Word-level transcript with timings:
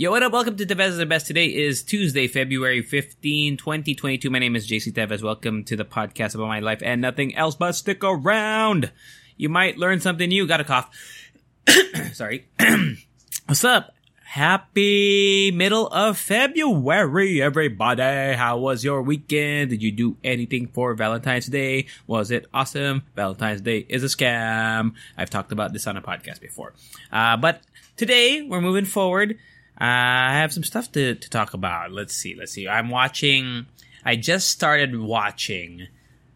Yo, 0.00 0.10
what 0.10 0.22
up? 0.22 0.32
Welcome 0.32 0.56
to 0.56 0.64
Tevez 0.64 0.96
the 0.96 1.04
Best. 1.04 1.26
Today 1.26 1.44
is 1.44 1.82
Tuesday, 1.82 2.26
February 2.26 2.80
15, 2.80 3.58
2022. 3.58 4.30
My 4.30 4.38
name 4.38 4.56
is 4.56 4.66
JC 4.66 4.94
Tevez. 4.94 5.22
Welcome 5.22 5.62
to 5.64 5.76
the 5.76 5.84
podcast 5.84 6.34
about 6.34 6.48
my 6.48 6.60
life 6.60 6.80
and 6.82 7.02
nothing 7.02 7.36
else, 7.36 7.54
but 7.54 7.72
stick 7.72 8.02
around. 8.02 8.90
You 9.36 9.50
might 9.50 9.76
learn 9.76 10.00
something 10.00 10.30
new. 10.30 10.46
Got 10.46 10.62
a 10.62 10.64
cough. 10.64 10.88
Sorry. 12.14 12.48
What's 13.44 13.62
up? 13.62 13.94
Happy 14.24 15.50
middle 15.50 15.88
of 15.88 16.16
February, 16.16 17.42
everybody. 17.42 18.36
How 18.36 18.56
was 18.56 18.82
your 18.82 19.02
weekend? 19.02 19.68
Did 19.68 19.82
you 19.82 19.92
do 19.92 20.16
anything 20.24 20.68
for 20.68 20.94
Valentine's 20.94 21.44
Day? 21.44 21.88
Was 22.06 22.30
it 22.30 22.46
awesome? 22.54 23.02
Valentine's 23.16 23.60
Day 23.60 23.84
is 23.86 24.02
a 24.02 24.06
scam. 24.06 24.94
I've 25.18 25.28
talked 25.28 25.52
about 25.52 25.74
this 25.74 25.86
on 25.86 25.98
a 25.98 26.00
podcast 26.00 26.40
before. 26.40 26.72
Uh, 27.12 27.36
but 27.36 27.60
today 27.98 28.40
we're 28.40 28.62
moving 28.62 28.86
forward. 28.86 29.38
I 29.80 30.34
have 30.34 30.52
some 30.52 30.64
stuff 30.64 30.92
to, 30.92 31.14
to 31.14 31.30
talk 31.30 31.54
about. 31.54 31.90
Let's 31.90 32.14
see. 32.14 32.34
Let's 32.34 32.52
see. 32.52 32.68
I'm 32.68 32.90
watching, 32.90 33.66
I 34.04 34.16
just 34.16 34.50
started 34.50 34.98
watching 34.98 35.88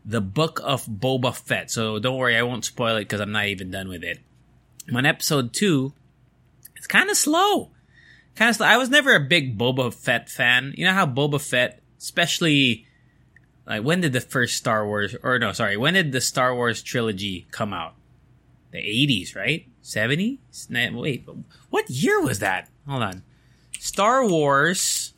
the 0.04 0.20
book 0.20 0.60
of 0.64 0.86
Boba 0.86 1.34
Fett. 1.34 1.70
So 1.70 1.98
don't 1.98 2.16
worry, 2.16 2.36
I 2.36 2.42
won't 2.42 2.64
spoil 2.64 2.96
it 2.96 3.00
because 3.00 3.20
I'm 3.20 3.32
not 3.32 3.46
even 3.46 3.70
done 3.70 3.88
with 3.88 4.02
it. 4.02 4.18
I'm 4.88 4.96
on 4.96 5.06
episode 5.06 5.52
two. 5.52 5.92
It's 6.76 6.86
kind 6.86 7.10
of 7.10 7.16
slow. 7.16 7.70
Kind 8.34 8.50
of 8.50 8.56
slow. 8.56 8.66
I 8.66 8.76
was 8.76 8.90
never 8.90 9.14
a 9.14 9.20
big 9.20 9.58
Boba 9.58 9.92
Fett 9.92 10.28
fan. 10.28 10.74
You 10.76 10.86
know 10.86 10.92
how 10.92 11.06
Boba 11.06 11.40
Fett, 11.40 11.82
especially, 11.98 12.86
like, 13.66 13.82
when 13.82 14.00
did 14.00 14.12
the 14.12 14.20
first 14.20 14.56
Star 14.56 14.86
Wars, 14.86 15.14
or 15.22 15.38
no, 15.38 15.52
sorry, 15.52 15.76
when 15.76 15.94
did 15.94 16.12
the 16.12 16.20
Star 16.20 16.54
Wars 16.54 16.82
trilogy 16.82 17.46
come 17.50 17.72
out? 17.72 17.94
The 18.72 18.78
80s, 18.78 19.36
right? 19.36 19.66
70s? 19.82 20.38
Wait, 20.92 21.28
what 21.70 21.88
year 21.88 22.20
was 22.20 22.40
that? 22.40 22.68
Hold 22.88 23.02
on. 23.02 23.22
Star 23.84 24.26
Wars 24.26 25.12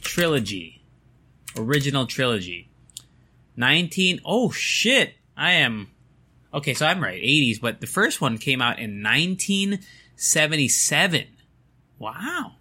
trilogy. 0.00 0.82
Original 1.56 2.04
trilogy. 2.04 2.68
19 3.56 4.20
Oh 4.24 4.50
shit. 4.50 5.14
I 5.36 5.52
am 5.52 5.88
Okay, 6.52 6.74
so 6.74 6.84
I'm 6.84 7.00
right. 7.00 7.22
80s, 7.22 7.60
but 7.60 7.80
the 7.80 7.86
first 7.86 8.20
one 8.20 8.38
came 8.38 8.60
out 8.60 8.80
in 8.80 9.04
1977. 9.04 11.26
Wow. 12.00 12.54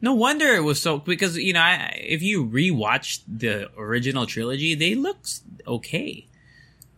No 0.00 0.14
wonder 0.14 0.54
it 0.54 0.62
was 0.62 0.80
so 0.80 0.98
because 0.98 1.36
you 1.36 1.54
know, 1.54 1.60
I, 1.60 2.00
if 2.00 2.22
you 2.22 2.46
rewatch 2.46 3.22
the 3.26 3.68
original 3.76 4.26
trilogy, 4.26 4.76
they 4.76 4.94
look 4.94 5.26
okay. 5.66 6.28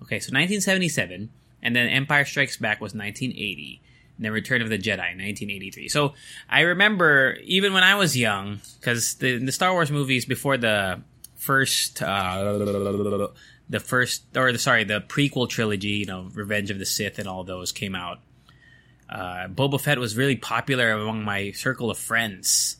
Okay, 0.02 0.20
so 0.20 0.34
1977 0.34 1.30
and 1.62 1.74
then 1.74 1.88
Empire 1.88 2.26
Strikes 2.26 2.58
Back 2.58 2.82
was 2.82 2.92
1980 2.92 3.80
and 4.16 4.24
then 4.24 4.32
Return 4.32 4.62
of 4.62 4.68
the 4.68 4.78
Jedi, 4.78 4.98
1983. 4.98 5.88
So 5.88 6.14
I 6.48 6.60
remember 6.60 7.36
even 7.44 7.72
when 7.72 7.82
I 7.82 7.96
was 7.96 8.16
young, 8.16 8.60
because 8.78 9.14
the 9.14 9.38
the 9.38 9.52
Star 9.52 9.72
Wars 9.72 9.90
movies 9.90 10.24
before 10.24 10.56
the 10.56 11.00
first, 11.36 12.00
uh, 12.02 12.58
the 13.68 13.80
first 13.80 14.24
or 14.36 14.52
the 14.52 14.58
sorry, 14.58 14.84
the 14.84 15.00
prequel 15.00 15.48
trilogy, 15.48 15.88
you 15.88 16.06
know, 16.06 16.28
Revenge 16.32 16.70
of 16.70 16.78
the 16.78 16.86
Sith 16.86 17.18
and 17.18 17.28
all 17.28 17.44
those 17.44 17.72
came 17.72 17.94
out. 17.94 18.20
Uh, 19.10 19.48
Boba 19.48 19.80
Fett 19.80 19.98
was 19.98 20.16
really 20.16 20.36
popular 20.36 20.90
among 20.92 21.24
my 21.24 21.50
circle 21.50 21.90
of 21.90 21.98
friends, 21.98 22.76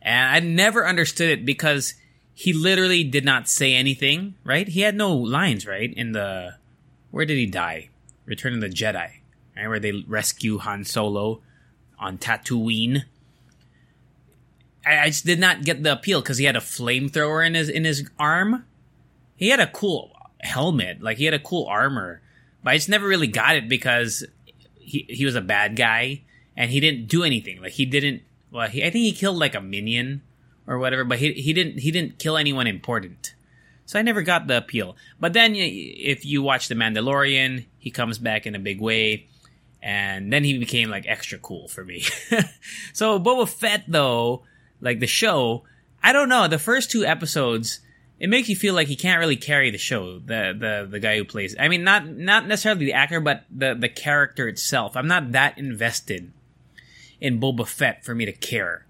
and 0.00 0.28
I 0.30 0.40
never 0.40 0.86
understood 0.86 1.30
it 1.30 1.44
because 1.44 1.94
he 2.34 2.52
literally 2.52 3.02
did 3.02 3.24
not 3.24 3.48
say 3.48 3.74
anything. 3.74 4.34
Right? 4.44 4.68
He 4.68 4.82
had 4.82 4.94
no 4.94 5.12
lines. 5.12 5.66
Right? 5.66 5.92
In 5.92 6.12
the 6.12 6.54
where 7.10 7.26
did 7.26 7.36
he 7.36 7.46
die? 7.46 7.88
Return 8.26 8.54
of 8.54 8.60
the 8.60 8.68
Jedi 8.68 9.17
right, 9.62 9.68
where 9.68 9.80
they 9.80 9.92
rescue 10.06 10.58
Han 10.58 10.84
Solo 10.84 11.40
on 11.98 12.18
Tatooine. 12.18 13.04
I, 14.86 14.98
I 15.00 15.06
just 15.06 15.26
did 15.26 15.38
not 15.38 15.64
get 15.64 15.82
the 15.82 15.92
appeal 15.92 16.20
because 16.20 16.38
he 16.38 16.44
had 16.44 16.56
a 16.56 16.60
flamethrower 16.60 17.46
in 17.46 17.54
his 17.54 17.68
in 17.68 17.84
his 17.84 18.08
arm. 18.18 18.64
He 19.36 19.48
had 19.48 19.60
a 19.60 19.66
cool 19.66 20.12
helmet, 20.40 21.02
like 21.02 21.18
he 21.18 21.24
had 21.24 21.34
a 21.34 21.38
cool 21.38 21.66
armor, 21.66 22.20
but 22.62 22.70
I 22.70 22.76
just 22.76 22.88
never 22.88 23.06
really 23.06 23.26
got 23.26 23.56
it 23.56 23.68
because 23.68 24.24
he 24.74 25.06
he 25.08 25.24
was 25.24 25.34
a 25.34 25.40
bad 25.40 25.76
guy 25.76 26.22
and 26.56 26.70
he 26.70 26.80
didn't 26.80 27.08
do 27.08 27.24
anything. 27.24 27.60
Like 27.60 27.72
he 27.72 27.86
didn't. 27.86 28.22
Well, 28.50 28.68
he, 28.68 28.82
I 28.82 28.90
think 28.90 29.04
he 29.04 29.12
killed 29.12 29.36
like 29.36 29.54
a 29.54 29.60
minion 29.60 30.22
or 30.66 30.78
whatever, 30.78 31.04
but 31.04 31.18
he 31.18 31.32
he 31.34 31.52
didn't 31.52 31.80
he 31.80 31.90
didn't 31.90 32.18
kill 32.18 32.36
anyone 32.36 32.66
important. 32.66 33.34
So 33.86 33.98
I 33.98 34.02
never 34.02 34.20
got 34.20 34.46
the 34.46 34.58
appeal. 34.58 34.96
But 35.18 35.32
then 35.32 35.54
if 35.54 36.26
you 36.26 36.42
watch 36.42 36.68
The 36.68 36.74
Mandalorian, 36.74 37.64
he 37.78 37.90
comes 37.90 38.18
back 38.18 38.46
in 38.46 38.54
a 38.54 38.58
big 38.58 38.82
way 38.82 39.28
and 39.82 40.32
then 40.32 40.44
he 40.44 40.58
became 40.58 40.90
like 40.90 41.06
extra 41.06 41.38
cool 41.38 41.68
for 41.68 41.84
me. 41.84 42.04
so 42.92 43.18
Boba 43.18 43.48
Fett 43.48 43.84
though, 43.88 44.42
like 44.80 45.00
the 45.00 45.06
show, 45.06 45.64
I 46.02 46.12
don't 46.12 46.28
know, 46.28 46.48
the 46.48 46.58
first 46.58 46.90
two 46.90 47.04
episodes 47.04 47.80
it 48.20 48.28
makes 48.28 48.48
you 48.48 48.56
feel 48.56 48.74
like 48.74 48.88
he 48.88 48.96
can't 48.96 49.20
really 49.20 49.36
carry 49.36 49.70
the 49.70 49.78
show, 49.78 50.18
the 50.18 50.54
the 50.58 50.88
the 50.90 50.98
guy 50.98 51.16
who 51.16 51.24
plays. 51.24 51.54
I 51.58 51.68
mean 51.68 51.84
not 51.84 52.06
not 52.06 52.46
necessarily 52.46 52.86
the 52.86 52.92
actor 52.94 53.20
but 53.20 53.44
the 53.50 53.74
the 53.74 53.88
character 53.88 54.48
itself. 54.48 54.96
I'm 54.96 55.06
not 55.06 55.32
that 55.32 55.58
invested 55.58 56.32
in 57.20 57.40
Boba 57.40 57.66
Fett 57.66 58.04
for 58.04 58.14
me 58.14 58.24
to 58.24 58.32
care. 58.32 58.86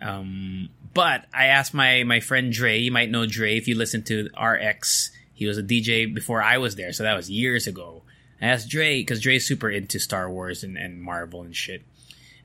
Um 0.00 0.70
but 0.94 1.26
I 1.34 1.46
asked 1.46 1.74
my 1.74 2.02
my 2.04 2.20
friend 2.20 2.52
Dre, 2.52 2.78
you 2.78 2.90
might 2.90 3.10
know 3.10 3.26
Dre 3.26 3.56
if 3.56 3.68
you 3.68 3.76
listen 3.76 4.02
to 4.04 4.30
RX. 4.40 5.10
He 5.34 5.46
was 5.46 5.58
a 5.58 5.62
DJ 5.62 6.12
before 6.12 6.42
I 6.42 6.58
was 6.58 6.76
there, 6.76 6.92
so 6.92 7.02
that 7.02 7.16
was 7.16 7.30
years 7.30 7.66
ago. 7.66 8.02
I 8.40 8.46
asked 8.46 8.68
Dre 8.68 9.00
because 9.00 9.20
Dre's 9.20 9.46
super 9.46 9.70
into 9.70 9.98
Star 9.98 10.30
Wars 10.30 10.64
and, 10.64 10.76
and 10.76 11.02
Marvel 11.02 11.42
and 11.42 11.54
shit. 11.54 11.82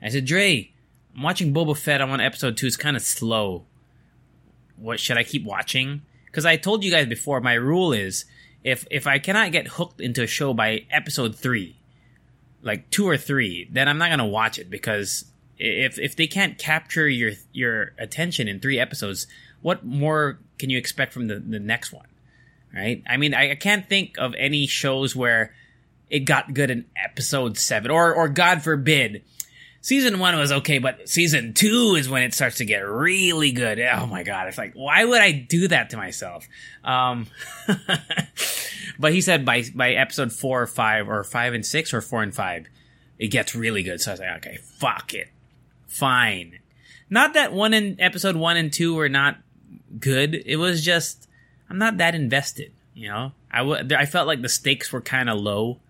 I 0.02 0.10
said, 0.10 0.26
Dre, 0.26 0.70
I'm 1.14 1.22
watching 1.22 1.54
Boba 1.54 1.76
Fett. 1.76 2.02
I'm 2.02 2.10
on 2.10 2.20
episode 2.20 2.56
two. 2.56 2.66
It's 2.66 2.76
kind 2.76 2.96
of 2.96 3.02
slow. 3.02 3.64
What 4.76 5.00
should 5.00 5.16
I 5.16 5.24
keep 5.24 5.44
watching? 5.44 6.02
Because 6.26 6.44
I 6.44 6.56
told 6.56 6.84
you 6.84 6.90
guys 6.90 7.06
before, 7.06 7.40
my 7.40 7.54
rule 7.54 7.92
is 7.92 8.26
if 8.62 8.86
if 8.90 9.06
I 9.06 9.18
cannot 9.18 9.52
get 9.52 9.68
hooked 9.68 10.00
into 10.00 10.22
a 10.22 10.26
show 10.26 10.52
by 10.52 10.84
episode 10.90 11.34
three, 11.34 11.76
like 12.62 12.90
two 12.90 13.08
or 13.08 13.16
three, 13.16 13.68
then 13.70 13.88
I'm 13.88 13.96
not 13.96 14.10
gonna 14.10 14.26
watch 14.26 14.58
it 14.58 14.68
because 14.68 15.24
if 15.58 15.98
if 15.98 16.16
they 16.16 16.26
can't 16.26 16.58
capture 16.58 17.08
your 17.08 17.32
your 17.52 17.92
attention 17.98 18.48
in 18.48 18.60
three 18.60 18.78
episodes, 18.78 19.26
what 19.62 19.84
more 19.84 20.38
can 20.58 20.68
you 20.68 20.76
expect 20.76 21.12
from 21.12 21.28
the, 21.28 21.38
the 21.38 21.60
next 21.60 21.92
one? 21.92 22.08
Right? 22.74 23.02
I 23.08 23.16
mean, 23.16 23.32
I, 23.32 23.52
I 23.52 23.54
can't 23.54 23.88
think 23.88 24.16
of 24.18 24.34
any 24.36 24.66
shows 24.66 25.16
where 25.16 25.54
it 26.10 26.20
got 26.20 26.54
good 26.54 26.70
in 26.70 26.84
episode 26.96 27.58
seven, 27.58 27.90
or 27.90 28.14
or 28.14 28.28
God 28.28 28.62
forbid, 28.62 29.22
season 29.80 30.18
one 30.18 30.36
was 30.36 30.52
okay, 30.52 30.78
but 30.78 31.08
season 31.08 31.54
two 31.54 31.94
is 31.96 32.08
when 32.08 32.22
it 32.22 32.34
starts 32.34 32.56
to 32.56 32.64
get 32.64 32.78
really 32.78 33.52
good. 33.52 33.80
Oh 33.80 34.06
my 34.06 34.22
god, 34.22 34.48
it's 34.48 34.58
like 34.58 34.74
why 34.74 35.04
would 35.04 35.20
I 35.20 35.32
do 35.32 35.68
that 35.68 35.90
to 35.90 35.96
myself? 35.96 36.46
Um, 36.84 37.26
but 38.98 39.12
he 39.12 39.20
said 39.20 39.44
by 39.44 39.64
by 39.74 39.92
episode 39.92 40.32
four 40.32 40.62
or 40.62 40.66
five, 40.66 41.08
or 41.08 41.24
five 41.24 41.54
and 41.54 41.64
six, 41.64 41.92
or 41.92 42.00
four 42.00 42.22
and 42.22 42.34
five, 42.34 42.66
it 43.18 43.28
gets 43.28 43.54
really 43.54 43.82
good. 43.82 44.00
So 44.00 44.10
I 44.10 44.14
was 44.14 44.20
like, 44.20 44.36
okay, 44.38 44.58
fuck 44.62 45.14
it, 45.14 45.28
fine. 45.86 46.58
Not 47.08 47.34
that 47.34 47.52
one 47.52 47.72
in 47.72 48.00
episode 48.00 48.36
one 48.36 48.56
and 48.56 48.72
two 48.72 48.94
were 48.94 49.08
not 49.08 49.38
good. 49.98 50.34
It 50.34 50.56
was 50.56 50.84
just 50.84 51.28
I'm 51.70 51.78
not 51.78 51.98
that 51.98 52.14
invested. 52.14 52.72
You 52.94 53.08
know, 53.08 53.32
I, 53.50 53.58
w- 53.58 53.96
I 53.96 54.06
felt 54.06 54.26
like 54.26 54.40
the 54.40 54.48
stakes 54.48 54.90
were 54.90 55.02
kind 55.02 55.28
of 55.28 55.38
low 55.38 55.80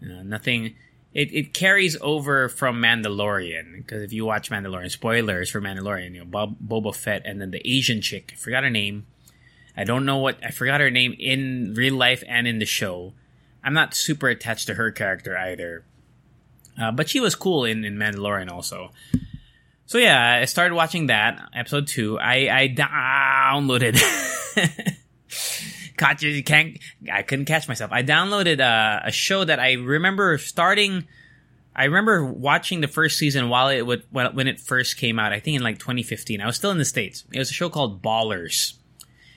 nothing. 0.00 0.74
It, 1.12 1.32
it 1.34 1.54
carries 1.54 1.96
over 2.00 2.48
from 2.48 2.80
Mandalorian 2.80 3.76
because 3.76 4.02
if 4.02 4.12
you 4.12 4.24
watch 4.24 4.50
Mandalorian, 4.50 4.90
spoilers 4.90 5.50
for 5.50 5.60
Mandalorian, 5.60 6.14
you 6.14 6.20
know 6.20 6.24
Bob, 6.24 6.56
Boba 6.64 6.94
Fett 6.94 7.22
and 7.24 7.40
then 7.40 7.50
the 7.50 7.66
Asian 7.68 8.00
chick, 8.00 8.32
I 8.34 8.36
forgot 8.36 8.62
her 8.62 8.70
name. 8.70 9.06
I 9.76 9.84
don't 9.84 10.04
know 10.04 10.18
what 10.18 10.38
I 10.44 10.50
forgot 10.50 10.80
her 10.80 10.90
name 10.90 11.14
in 11.18 11.74
real 11.74 11.94
life 11.94 12.22
and 12.28 12.46
in 12.46 12.58
the 12.58 12.66
show. 12.66 13.12
I'm 13.64 13.74
not 13.74 13.94
super 13.94 14.28
attached 14.28 14.66
to 14.68 14.74
her 14.74 14.90
character 14.90 15.36
either, 15.36 15.84
uh, 16.80 16.92
but 16.92 17.08
she 17.08 17.20
was 17.20 17.34
cool 17.34 17.64
in, 17.64 17.84
in 17.84 17.96
Mandalorian 17.96 18.50
also. 18.50 18.92
So 19.86 19.98
yeah, 19.98 20.38
I 20.40 20.44
started 20.44 20.74
watching 20.76 21.08
that 21.08 21.42
episode 21.52 21.88
two. 21.88 22.18
I 22.18 22.48
I 22.48 22.68
downloaded. 22.68 24.00
caught 26.00 26.22
you, 26.22 26.30
you 26.30 26.42
can't. 26.42 26.78
I 27.12 27.22
couldn't 27.22 27.44
catch 27.44 27.68
myself. 27.68 27.92
I 27.92 28.02
downloaded 28.02 28.60
uh, 28.60 29.02
a 29.04 29.12
show 29.12 29.44
that 29.44 29.60
I 29.60 29.74
remember 29.74 30.36
starting 30.38 31.06
I 31.74 31.84
remember 31.84 32.24
watching 32.24 32.80
the 32.80 32.88
first 32.88 33.16
season 33.16 33.48
while 33.48 33.68
it 33.68 33.82
would 33.82 34.04
when 34.10 34.48
it 34.48 34.60
first 34.60 34.96
came 34.96 35.18
out. 35.18 35.32
I 35.32 35.40
think 35.40 35.56
in 35.56 35.62
like 35.62 35.78
2015. 35.78 36.40
I 36.40 36.46
was 36.46 36.56
still 36.56 36.70
in 36.70 36.78
the 36.78 36.84
states. 36.84 37.24
It 37.32 37.38
was 37.38 37.50
a 37.50 37.54
show 37.54 37.70
called 37.70 38.02
Ballers. 38.02 38.74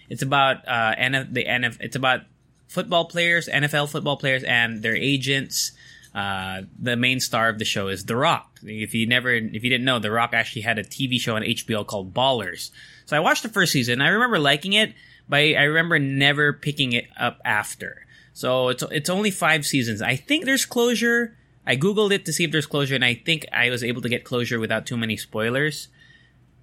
It's 0.09 0.21
about 0.21 0.67
uh, 0.67 0.95
NF, 0.95 1.33
the 1.33 1.45
NF. 1.45 1.77
It's 1.79 1.95
about 1.95 2.21
football 2.67 3.05
players, 3.05 3.47
NFL 3.47 3.89
football 3.89 4.17
players, 4.17 4.43
and 4.43 4.81
their 4.81 4.95
agents. 4.95 5.71
Uh, 6.13 6.63
the 6.77 6.95
main 6.95 7.19
star 7.19 7.49
of 7.49 7.57
the 7.57 7.65
show 7.65 7.87
is 7.87 8.05
The 8.05 8.15
Rock. 8.15 8.59
If 8.61 8.93
you 8.93 9.07
never, 9.07 9.31
if 9.31 9.63
you 9.63 9.69
didn't 9.69 9.85
know, 9.85 9.97
The 9.97 10.11
Rock 10.11 10.31
actually 10.33 10.61
had 10.61 10.77
a 10.77 10.83
TV 10.83 11.19
show 11.19 11.35
on 11.35 11.41
HBO 11.41 11.85
called 11.87 12.13
Ballers. 12.13 12.69
So 13.05 13.17
I 13.17 13.19
watched 13.19 13.41
the 13.43 13.49
first 13.49 13.71
season. 13.71 13.99
I 14.01 14.09
remember 14.09 14.37
liking 14.37 14.73
it, 14.73 14.93
but 15.27 15.37
I 15.37 15.63
remember 15.63 15.99
never 15.99 16.53
picking 16.53 16.93
it 16.93 17.05
up 17.17 17.39
after. 17.45 18.05
So 18.33 18.69
it's 18.69 18.83
it's 18.91 19.09
only 19.09 19.31
five 19.31 19.65
seasons. 19.65 20.01
I 20.01 20.15
think 20.15 20.45
there's 20.45 20.65
closure. 20.65 21.37
I 21.65 21.77
googled 21.77 22.11
it 22.11 22.25
to 22.25 22.33
see 22.33 22.43
if 22.43 22.51
there's 22.51 22.65
closure, 22.65 22.95
and 22.95 23.05
I 23.05 23.13
think 23.13 23.45
I 23.53 23.69
was 23.69 23.83
able 23.83 24.01
to 24.01 24.09
get 24.09 24.25
closure 24.25 24.59
without 24.59 24.85
too 24.85 24.97
many 24.97 25.17
spoilers. 25.17 25.87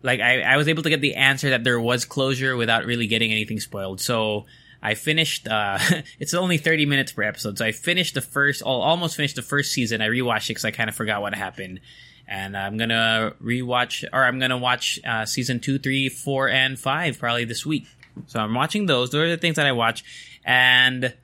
Like 0.02 0.20
I, 0.20 0.42
I 0.42 0.56
was 0.56 0.68
able 0.68 0.82
to 0.82 0.90
get 0.90 1.00
the 1.00 1.14
answer 1.14 1.50
that 1.50 1.64
there 1.64 1.80
was 1.80 2.04
closure 2.04 2.56
without 2.56 2.84
really 2.84 3.06
getting 3.06 3.30
anything 3.30 3.60
spoiled. 3.60 4.00
So 4.00 4.46
I 4.82 4.94
finished. 4.94 5.46
Uh, 5.46 5.78
it's 6.18 6.34
only 6.34 6.58
thirty 6.58 6.86
minutes 6.86 7.12
per 7.12 7.22
episode, 7.22 7.58
so 7.58 7.64
I 7.64 7.72
finished 7.72 8.14
the 8.14 8.20
first, 8.20 8.62
almost 8.62 9.16
finished 9.16 9.36
the 9.36 9.42
first 9.42 9.72
season. 9.72 10.02
I 10.02 10.08
rewatched 10.08 10.46
it 10.46 10.48
because 10.48 10.64
I 10.64 10.72
kind 10.72 10.90
of 10.90 10.96
forgot 10.96 11.22
what 11.22 11.34
happened, 11.34 11.80
and 12.26 12.56
I'm 12.56 12.76
gonna 12.76 13.34
rewatch, 13.42 14.04
or 14.12 14.24
I'm 14.24 14.40
gonna 14.40 14.58
watch 14.58 14.98
uh, 15.06 15.24
season 15.24 15.60
two, 15.60 15.78
three, 15.78 16.08
four, 16.08 16.48
and 16.48 16.78
five 16.78 17.18
probably 17.18 17.44
this 17.44 17.64
week. 17.64 17.86
So 18.26 18.40
I'm 18.40 18.54
watching 18.54 18.86
those. 18.86 19.10
Those 19.10 19.22
are 19.24 19.30
the 19.30 19.36
things 19.36 19.56
that 19.56 19.66
I 19.66 19.72
watch, 19.72 20.04
and 20.44 21.14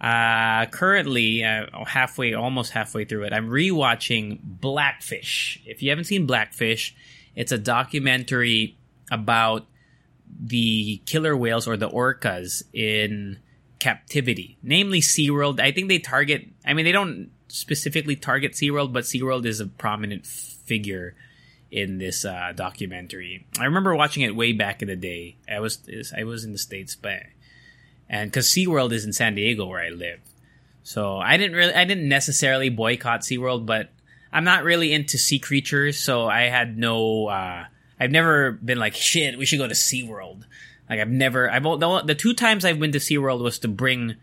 uh, 0.00 0.66
currently 0.66 1.44
uh, 1.44 1.66
halfway, 1.86 2.34
almost 2.34 2.72
halfway 2.72 3.04
through 3.04 3.24
it, 3.24 3.32
I'm 3.32 3.48
rewatching 3.48 4.38
Blackfish. 4.42 5.62
If 5.64 5.82
you 5.82 5.90
haven't 5.90 6.04
seen 6.04 6.26
Blackfish, 6.26 6.94
it's 7.34 7.52
a 7.52 7.58
documentary 7.58 8.76
about 9.10 9.66
the 10.38 11.00
killer 11.06 11.36
whales 11.36 11.66
or 11.66 11.76
the 11.76 11.88
orcas 11.88 12.64
in 12.72 13.38
captivity, 13.78 14.58
namely 14.62 15.00
SeaWorld. 15.00 15.60
I 15.60 15.72
think 15.72 15.88
they 15.88 15.98
target, 15.98 16.48
I 16.66 16.74
mean, 16.74 16.84
they 16.84 16.92
don't 16.92 17.30
specifically 17.48 18.16
target 18.16 18.52
SeaWorld, 18.52 18.92
but 18.92 19.04
SeaWorld 19.04 19.46
is 19.46 19.60
a 19.60 19.66
prominent 19.66 20.26
figure 20.26 21.14
in 21.74 21.98
this 21.98 22.24
uh, 22.24 22.52
documentary. 22.54 23.44
I 23.58 23.64
remember 23.64 23.96
watching 23.96 24.22
it 24.22 24.36
way 24.36 24.52
back 24.52 24.80
in 24.80 24.86
the 24.86 24.94
day. 24.94 25.34
I 25.50 25.58
was 25.58 25.80
I 26.16 26.22
was 26.22 26.44
in 26.44 26.52
the 26.52 26.58
states, 26.58 26.94
but 26.94 27.24
and 28.08 28.30
because 28.30 28.46
SeaWorld 28.46 28.92
is 28.92 29.04
in 29.04 29.12
San 29.12 29.34
Diego 29.34 29.66
where 29.66 29.84
I 29.84 29.88
live, 29.88 30.20
so 30.84 31.18
I 31.18 31.36
didn't 31.36 31.56
really 31.56 31.74
I 31.74 31.84
didn't 31.84 32.08
necessarily 32.08 32.68
boycott 32.68 33.22
SeaWorld, 33.22 33.66
but 33.66 33.90
I'm 34.32 34.44
not 34.44 34.62
really 34.62 34.92
into 34.92 35.18
sea 35.18 35.40
creatures, 35.40 35.98
so 35.98 36.28
I 36.28 36.42
had 36.42 36.78
no. 36.78 37.26
Uh, 37.26 37.64
I've 37.98 38.12
never 38.12 38.52
been 38.52 38.78
like 38.78 38.94
shit. 38.94 39.36
We 39.36 39.44
should 39.44 39.58
go 39.58 39.66
to 39.66 39.74
SeaWorld. 39.74 40.44
Like 40.88 41.00
I've 41.00 41.10
never. 41.10 41.50
I've 41.50 41.64
the, 41.64 42.02
the 42.06 42.14
two 42.14 42.34
times 42.34 42.64
I've 42.64 42.78
been 42.78 42.92
to 42.92 42.98
SeaWorld 42.98 43.42
was 43.42 43.58
to 43.60 43.68
bring 43.68 44.14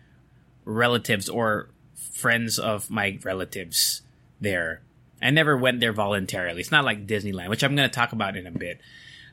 relatives 0.64 1.28
or 1.28 1.68
friends 1.96 2.58
of 2.58 2.90
my 2.90 3.20
relatives 3.24 4.04
there. 4.40 4.84
I 5.22 5.30
never 5.30 5.56
went 5.58 5.80
there 5.80 5.94
voluntarily. 5.94 6.62
It's 6.62 6.72
not 6.72 6.86
like 6.86 7.08
Disneyland, 7.08 7.50
which 7.50 7.64
I'm 7.64 7.76
going 7.76 7.90
to 7.90 7.94
talk 7.94 8.12
about 8.12 8.36
in 8.36 8.48
a 8.48 8.52
bit. 8.52 8.82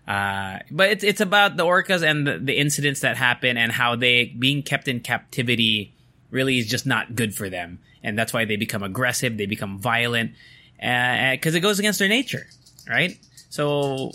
Uh, 0.06 0.60
but 0.70 0.90
it's 0.90 1.04
it's 1.04 1.20
about 1.20 1.56
the 1.58 1.64
orcas 1.64 2.02
and 2.02 2.26
the, 2.26 2.38
the, 2.38 2.56
incidents 2.56 3.00
that 3.00 3.18
happen 3.18 3.58
and 3.58 3.70
how 3.70 3.94
they 3.94 4.24
being 4.24 4.62
kept 4.62 4.88
in 4.88 5.00
captivity 5.00 5.92
really 6.30 6.56
is 6.58 6.66
just 6.66 6.86
not 6.86 7.14
good 7.14 7.34
for 7.34 7.50
them, 7.50 7.78
and 8.02 8.18
that's 8.18 8.32
why 8.32 8.46
they 8.46 8.56
become 8.56 8.82
aggressive, 8.82 9.36
they 9.36 9.44
become 9.44 9.78
violent, 9.78 10.32
because 10.76 11.54
uh, 11.54 11.58
it 11.58 11.60
goes 11.60 11.78
against 11.78 11.98
their 11.98 12.08
nature, 12.08 12.46
right? 12.88 13.18
So 13.50 14.12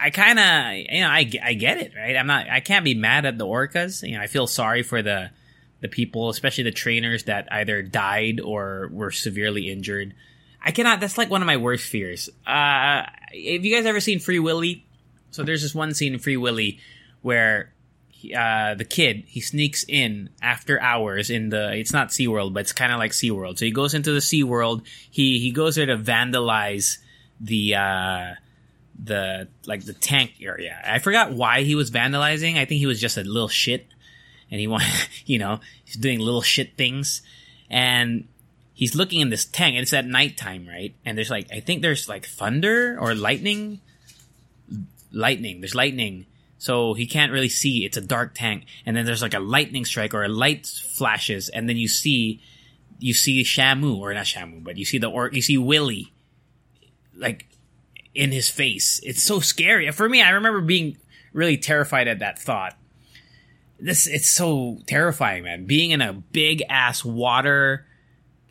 I 0.00 0.08
kind 0.08 0.38
of 0.38 0.94
you 0.94 1.02
know 1.02 1.08
I, 1.08 1.30
I 1.42 1.52
get 1.54 1.76
it, 1.76 1.92
right? 1.94 2.16
I'm 2.16 2.26
not 2.26 2.48
I 2.48 2.60
can't 2.60 2.84
be 2.84 2.94
mad 2.94 3.26
at 3.26 3.36
the 3.36 3.46
orcas. 3.46 4.06
You 4.06 4.16
know 4.16 4.22
I 4.22 4.28
feel 4.28 4.46
sorry 4.46 4.82
for 4.82 5.02
the 5.02 5.30
the 5.82 5.88
people, 5.88 6.30
especially 6.30 6.64
the 6.64 6.70
trainers 6.70 7.24
that 7.24 7.48
either 7.52 7.82
died 7.82 8.40
or 8.40 8.88
were 8.90 9.10
severely 9.10 9.70
injured. 9.70 10.14
I 10.64 10.70
cannot. 10.70 11.00
That's 11.00 11.18
like 11.18 11.30
one 11.30 11.42
of 11.42 11.46
my 11.46 11.56
worst 11.56 11.86
fears. 11.86 12.28
Uh, 12.46 13.02
have 13.02 13.10
you 13.32 13.74
guys 13.74 13.86
ever 13.86 14.00
seen 14.00 14.20
Free 14.20 14.38
Willy? 14.38 14.86
So 15.30 15.42
there's 15.42 15.62
this 15.62 15.74
one 15.74 15.94
scene 15.94 16.12
in 16.14 16.18
Free 16.18 16.36
Willy 16.36 16.78
where 17.22 17.72
he, 18.10 18.34
uh, 18.34 18.74
the 18.74 18.84
kid 18.84 19.24
he 19.26 19.40
sneaks 19.40 19.84
in 19.88 20.30
after 20.40 20.80
hours 20.80 21.30
in 21.30 21.48
the. 21.48 21.72
It's 21.72 21.92
not 21.92 22.08
SeaWorld, 22.08 22.52
but 22.52 22.60
it's 22.60 22.72
kind 22.72 22.92
of 22.92 22.98
like 22.98 23.12
SeaWorld. 23.12 23.58
So 23.58 23.64
he 23.64 23.72
goes 23.72 23.94
into 23.94 24.12
the 24.12 24.20
SeaWorld. 24.20 24.86
He 25.10 25.38
he 25.38 25.50
goes 25.50 25.74
there 25.76 25.86
to 25.86 25.96
vandalize 25.96 26.98
the. 27.40 27.74
Uh, 27.74 28.34
the 29.04 29.48
like 29.66 29.84
the 29.84 29.92
tank 29.92 30.34
area. 30.40 30.80
I 30.86 30.98
forgot 30.98 31.32
why 31.32 31.62
he 31.62 31.74
was 31.74 31.90
vandalizing. 31.90 32.56
I 32.56 32.64
think 32.64 32.78
he 32.78 32.86
was 32.86 33.00
just 33.00 33.16
a 33.16 33.24
little 33.24 33.48
shit, 33.48 33.86
and 34.50 34.60
he 34.60 34.66
wanted, 34.66 34.88
you 35.26 35.38
know, 35.38 35.60
he's 35.84 35.96
doing 35.96 36.20
little 36.20 36.42
shit 36.42 36.76
things, 36.76 37.22
and 37.70 38.28
he's 38.74 38.94
looking 38.94 39.20
in 39.20 39.30
this 39.30 39.44
tank, 39.44 39.74
and 39.74 39.82
it's 39.82 39.92
at 39.92 40.06
nighttime, 40.06 40.66
right? 40.66 40.94
And 41.04 41.16
there's 41.16 41.30
like, 41.30 41.52
I 41.52 41.60
think 41.60 41.82
there's 41.82 42.08
like 42.08 42.26
thunder 42.26 42.98
or 43.00 43.14
lightning. 43.14 43.80
Lightning. 45.12 45.60
There's 45.60 45.74
lightning. 45.74 46.26
So 46.58 46.94
he 46.94 47.06
can't 47.06 47.32
really 47.32 47.48
see. 47.48 47.84
It's 47.84 47.96
a 47.96 48.00
dark 48.00 48.34
tank. 48.34 48.66
And 48.86 48.96
then 48.96 49.04
there's 49.04 49.22
like 49.22 49.34
a 49.34 49.40
lightning 49.40 49.84
strike 49.84 50.14
or 50.14 50.24
a 50.24 50.28
light 50.28 50.66
flashes. 50.66 51.48
And 51.48 51.68
then 51.68 51.76
you 51.76 51.88
see, 51.88 52.40
you 52.98 53.14
see 53.14 53.42
Shamu, 53.42 53.98
or 53.98 54.14
not 54.14 54.26
Shamu, 54.26 54.62
but 54.62 54.76
you 54.76 54.84
see 54.84 54.98
the, 54.98 55.08
or 55.08 55.28
you 55.32 55.42
see 55.42 55.58
Willy, 55.58 56.12
like, 57.16 57.48
in 58.14 58.30
his 58.30 58.48
face. 58.48 59.00
It's 59.02 59.22
so 59.22 59.40
scary. 59.40 59.90
For 59.90 60.08
me, 60.08 60.22
I 60.22 60.30
remember 60.30 60.60
being 60.60 60.98
really 61.32 61.56
terrified 61.56 62.08
at 62.08 62.20
that 62.20 62.38
thought. 62.38 62.76
This, 63.80 64.06
it's 64.06 64.28
so 64.28 64.78
terrifying, 64.86 65.42
man. 65.42 65.64
Being 65.64 65.90
in 65.90 66.00
a 66.00 66.12
big 66.12 66.62
ass 66.68 67.04
water, 67.04 67.86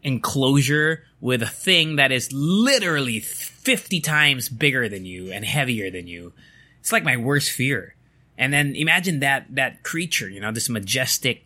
enclosure 0.03 1.03
with 1.19 1.44
a 1.44 1.48
thing 1.48 1.98
that 1.98 2.12
is 2.12 2.31
literally 2.31 3.19
50 3.19 4.01
times 4.01 4.50
bigger 4.50 4.89
than 4.89 5.06
you 5.06 5.31
and 5.31 5.45
heavier 5.45 5.92
than 5.92 6.07
you. 6.07 6.33
It's 6.80 6.92
like 6.92 7.03
my 7.03 7.18
worst 7.18 7.51
fear. 7.51 7.95
And 8.38 8.51
then 8.51 8.75
imagine 8.75 9.19
that 9.19 9.45
that 9.56 9.83
creature, 9.83 10.27
you 10.27 10.39
know, 10.39 10.51
this 10.51 10.69
majestic, 10.69 11.45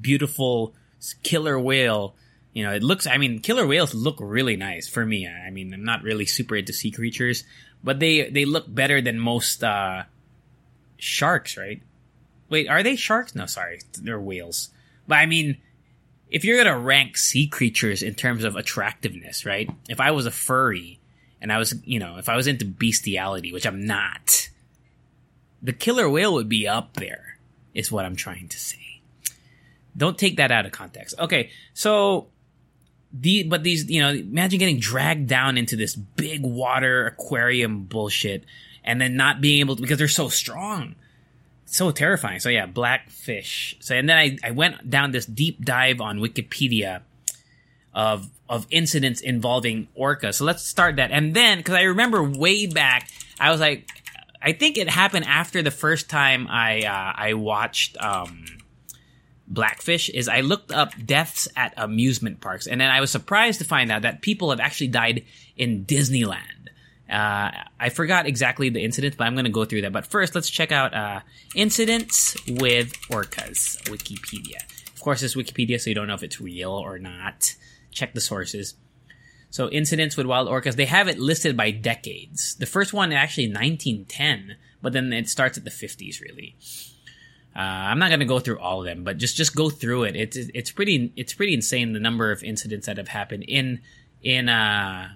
beautiful 0.00 0.74
killer 1.22 1.58
whale. 1.58 2.14
You 2.52 2.64
know, 2.64 2.72
it 2.72 2.82
looks. 2.82 3.06
I 3.06 3.18
mean, 3.18 3.40
killer 3.40 3.66
whales 3.66 3.94
look 3.94 4.16
really 4.20 4.56
nice 4.56 4.88
for 4.88 5.04
me. 5.04 5.26
I 5.28 5.50
mean, 5.50 5.74
I'm 5.74 5.84
not 5.84 6.02
really 6.02 6.24
super 6.24 6.56
into 6.56 6.72
sea 6.72 6.92
creatures, 6.92 7.42
but 7.82 7.98
they 7.98 8.30
they 8.30 8.44
look 8.44 8.72
better 8.72 9.00
than 9.00 9.18
most 9.18 9.64
uh, 9.64 10.04
sharks, 10.96 11.56
right? 11.56 11.82
Wait, 12.48 12.68
are 12.68 12.82
they 12.82 12.96
sharks? 12.96 13.34
No, 13.34 13.46
sorry, 13.46 13.80
they're 14.00 14.20
whales. 14.20 14.70
But 15.08 15.16
I 15.16 15.26
mean, 15.26 15.58
if 16.30 16.44
you're 16.44 16.62
gonna 16.62 16.78
rank 16.78 17.16
sea 17.16 17.46
creatures 17.46 18.02
in 18.02 18.14
terms 18.14 18.44
of 18.44 18.56
attractiveness, 18.56 19.44
right? 19.44 19.70
If 19.88 20.00
I 20.00 20.10
was 20.10 20.26
a 20.26 20.30
furry 20.30 20.98
and 21.40 21.52
I 21.52 21.58
was, 21.58 21.74
you 21.84 21.98
know, 21.98 22.16
if 22.18 22.28
I 22.28 22.36
was 22.36 22.46
into 22.46 22.64
bestiality, 22.64 23.52
which 23.52 23.66
I'm 23.66 23.84
not, 23.84 24.50
the 25.62 25.72
killer 25.72 26.08
whale 26.08 26.34
would 26.34 26.48
be 26.48 26.66
up 26.66 26.94
there, 26.94 27.38
is 27.74 27.92
what 27.92 28.04
I'm 28.04 28.16
trying 28.16 28.48
to 28.48 28.58
say. 28.58 29.00
Don't 29.96 30.18
take 30.18 30.36
that 30.36 30.50
out 30.50 30.66
of 30.66 30.72
context. 30.72 31.18
Okay, 31.18 31.50
so 31.74 32.28
the 33.12 33.44
but 33.44 33.62
these, 33.62 33.88
you 33.88 34.02
know, 34.02 34.10
imagine 34.10 34.58
getting 34.58 34.80
dragged 34.80 35.28
down 35.28 35.56
into 35.56 35.76
this 35.76 35.94
big 35.94 36.42
water 36.42 37.06
aquarium 37.06 37.84
bullshit 37.84 38.44
and 38.84 39.00
then 39.00 39.16
not 39.16 39.40
being 39.40 39.60
able 39.60 39.76
to 39.76 39.82
because 39.82 39.98
they're 39.98 40.08
so 40.08 40.28
strong 40.28 40.94
so 41.66 41.90
terrifying. 41.90 42.40
So 42.40 42.48
yeah, 42.48 42.66
blackfish. 42.66 43.76
So 43.80 43.94
and 43.94 44.08
then 44.08 44.16
I, 44.16 44.38
I 44.42 44.50
went 44.52 44.88
down 44.88 45.10
this 45.10 45.26
deep 45.26 45.64
dive 45.64 46.00
on 46.00 46.18
Wikipedia 46.18 47.02
of 47.92 48.30
of 48.48 48.66
incidents 48.70 49.20
involving 49.20 49.88
orcas. 49.98 50.34
So 50.34 50.44
let's 50.44 50.62
start 50.62 50.96
that. 50.96 51.10
And 51.10 51.34
then 51.34 51.58
because 51.58 51.74
I 51.74 51.82
remember 51.82 52.22
way 52.22 52.66
back, 52.66 53.10
I 53.40 53.50
was 53.50 53.60
like, 53.60 53.88
I 54.40 54.52
think 54.52 54.78
it 54.78 54.88
happened 54.88 55.24
after 55.26 55.62
the 55.62 55.70
first 55.70 56.08
time 56.08 56.46
I 56.48 56.82
uh, 56.82 57.12
I 57.20 57.34
watched 57.34 57.96
um, 57.98 58.44
Blackfish. 59.48 60.08
Is 60.08 60.28
I 60.28 60.42
looked 60.42 60.70
up 60.70 60.92
deaths 61.04 61.48
at 61.56 61.74
amusement 61.76 62.40
parks, 62.40 62.66
and 62.66 62.80
then 62.80 62.90
I 62.90 63.00
was 63.00 63.10
surprised 63.10 63.58
to 63.58 63.64
find 63.64 63.90
out 63.90 64.02
that 64.02 64.22
people 64.22 64.50
have 64.50 64.60
actually 64.60 64.88
died 64.88 65.24
in 65.56 65.84
Disneyland. 65.84 66.55
Uh, 67.10 67.50
I 67.78 67.88
forgot 67.90 68.26
exactly 68.26 68.68
the 68.68 68.82
incident, 68.82 69.16
but 69.16 69.26
I'm 69.26 69.34
going 69.34 69.44
to 69.44 69.50
go 69.50 69.64
through 69.64 69.82
that. 69.82 69.92
But 69.92 70.06
first, 70.06 70.34
let's 70.34 70.50
check 70.50 70.72
out 70.72 70.92
uh, 70.92 71.20
incidents 71.54 72.36
with 72.48 72.92
orcas, 73.10 73.80
Wikipedia. 73.84 74.62
Of 74.92 75.00
course, 75.00 75.22
it's 75.22 75.36
Wikipedia, 75.36 75.80
so 75.80 75.90
you 75.90 75.94
don't 75.94 76.08
know 76.08 76.14
if 76.14 76.24
it's 76.24 76.40
real 76.40 76.72
or 76.72 76.98
not. 76.98 77.54
Check 77.92 78.14
the 78.14 78.20
sources. 78.20 78.74
So, 79.50 79.70
incidents 79.70 80.16
with 80.16 80.26
wild 80.26 80.48
orcas, 80.48 80.74
they 80.74 80.86
have 80.86 81.06
it 81.06 81.18
listed 81.18 81.56
by 81.56 81.70
decades. 81.70 82.56
The 82.56 82.66
first 82.66 82.92
one 82.92 83.12
actually 83.12 83.46
1910, 83.46 84.56
but 84.82 84.92
then 84.92 85.12
it 85.12 85.28
starts 85.28 85.56
at 85.56 85.64
the 85.64 85.70
50s, 85.70 86.20
really. 86.20 86.56
Uh, 87.56 87.60
I'm 87.60 87.98
not 87.98 88.08
going 88.08 88.20
to 88.20 88.26
go 88.26 88.38
through 88.38 88.58
all 88.58 88.80
of 88.80 88.84
them, 88.84 89.02
but 89.02 89.16
just 89.16 89.36
just 89.36 89.54
go 89.54 89.70
through 89.70 90.04
it. 90.04 90.14
It's 90.14 90.36
it's 90.36 90.70
pretty 90.70 91.10
it's 91.16 91.32
pretty 91.32 91.54
insane 91.54 91.94
the 91.94 92.00
number 92.00 92.30
of 92.30 92.42
incidents 92.42 92.86
that 92.86 92.98
have 92.98 93.08
happened 93.08 93.44
in 93.48 93.80
in 94.22 94.50
uh, 94.50 95.08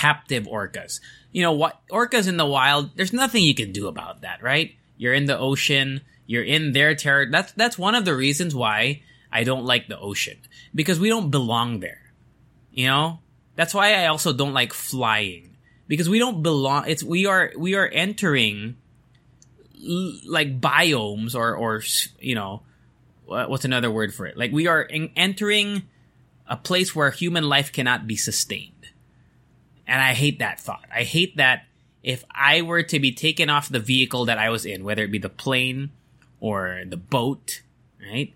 captive 0.00 0.44
orcas. 0.44 1.00
You 1.30 1.42
know 1.42 1.52
what? 1.52 1.80
Orcas 1.90 2.26
in 2.26 2.36
the 2.38 2.46
wild, 2.46 2.96
there's 2.96 3.12
nothing 3.12 3.42
you 3.42 3.54
can 3.54 3.72
do 3.72 3.86
about 3.86 4.22
that, 4.22 4.42
right? 4.42 4.74
You're 4.96 5.14
in 5.14 5.26
the 5.26 5.38
ocean, 5.38 6.00
you're 6.26 6.42
in 6.42 6.72
their 6.72 6.94
territory. 6.94 7.30
That's 7.30 7.52
that's 7.52 7.78
one 7.78 7.94
of 7.94 8.04
the 8.04 8.16
reasons 8.16 8.54
why 8.54 9.02
I 9.30 9.44
don't 9.44 9.64
like 9.64 9.88
the 9.88 9.98
ocean 9.98 10.38
because 10.74 10.98
we 10.98 11.08
don't 11.08 11.30
belong 11.30 11.80
there. 11.80 12.12
You 12.72 12.86
know, 12.86 13.18
that's 13.56 13.74
why 13.74 13.94
I 13.94 14.06
also 14.06 14.32
don't 14.32 14.54
like 14.54 14.72
flying 14.72 15.56
because 15.86 16.08
we 16.08 16.18
don't 16.18 16.42
belong. 16.42 16.84
It's 16.88 17.02
we 17.02 17.26
are 17.26 17.52
we 17.58 17.74
are 17.74 17.86
entering 17.86 18.76
like 20.26 20.60
biomes 20.60 21.34
or 21.34 21.54
or 21.54 21.82
you 22.20 22.34
know 22.34 22.62
what's 23.26 23.64
another 23.64 23.90
word 23.90 24.14
for 24.14 24.26
it? 24.26 24.36
Like 24.36 24.52
we 24.52 24.66
are 24.66 24.82
in- 24.82 25.12
entering 25.14 25.82
a 26.46 26.56
place 26.56 26.96
where 26.96 27.10
human 27.10 27.44
life 27.44 27.72
cannot 27.72 28.06
be 28.06 28.16
sustained. 28.16 28.79
And 29.90 30.00
I 30.00 30.14
hate 30.14 30.38
that 30.38 30.60
thought. 30.60 30.84
I 30.94 31.02
hate 31.02 31.36
that 31.38 31.64
if 32.04 32.24
I 32.30 32.62
were 32.62 32.84
to 32.84 33.00
be 33.00 33.10
taken 33.10 33.50
off 33.50 33.68
the 33.68 33.80
vehicle 33.80 34.26
that 34.26 34.38
I 34.38 34.48
was 34.48 34.64
in, 34.64 34.84
whether 34.84 35.02
it 35.02 35.10
be 35.10 35.18
the 35.18 35.28
plane 35.28 35.90
or 36.38 36.84
the 36.86 36.96
boat, 36.96 37.62
right? 38.00 38.32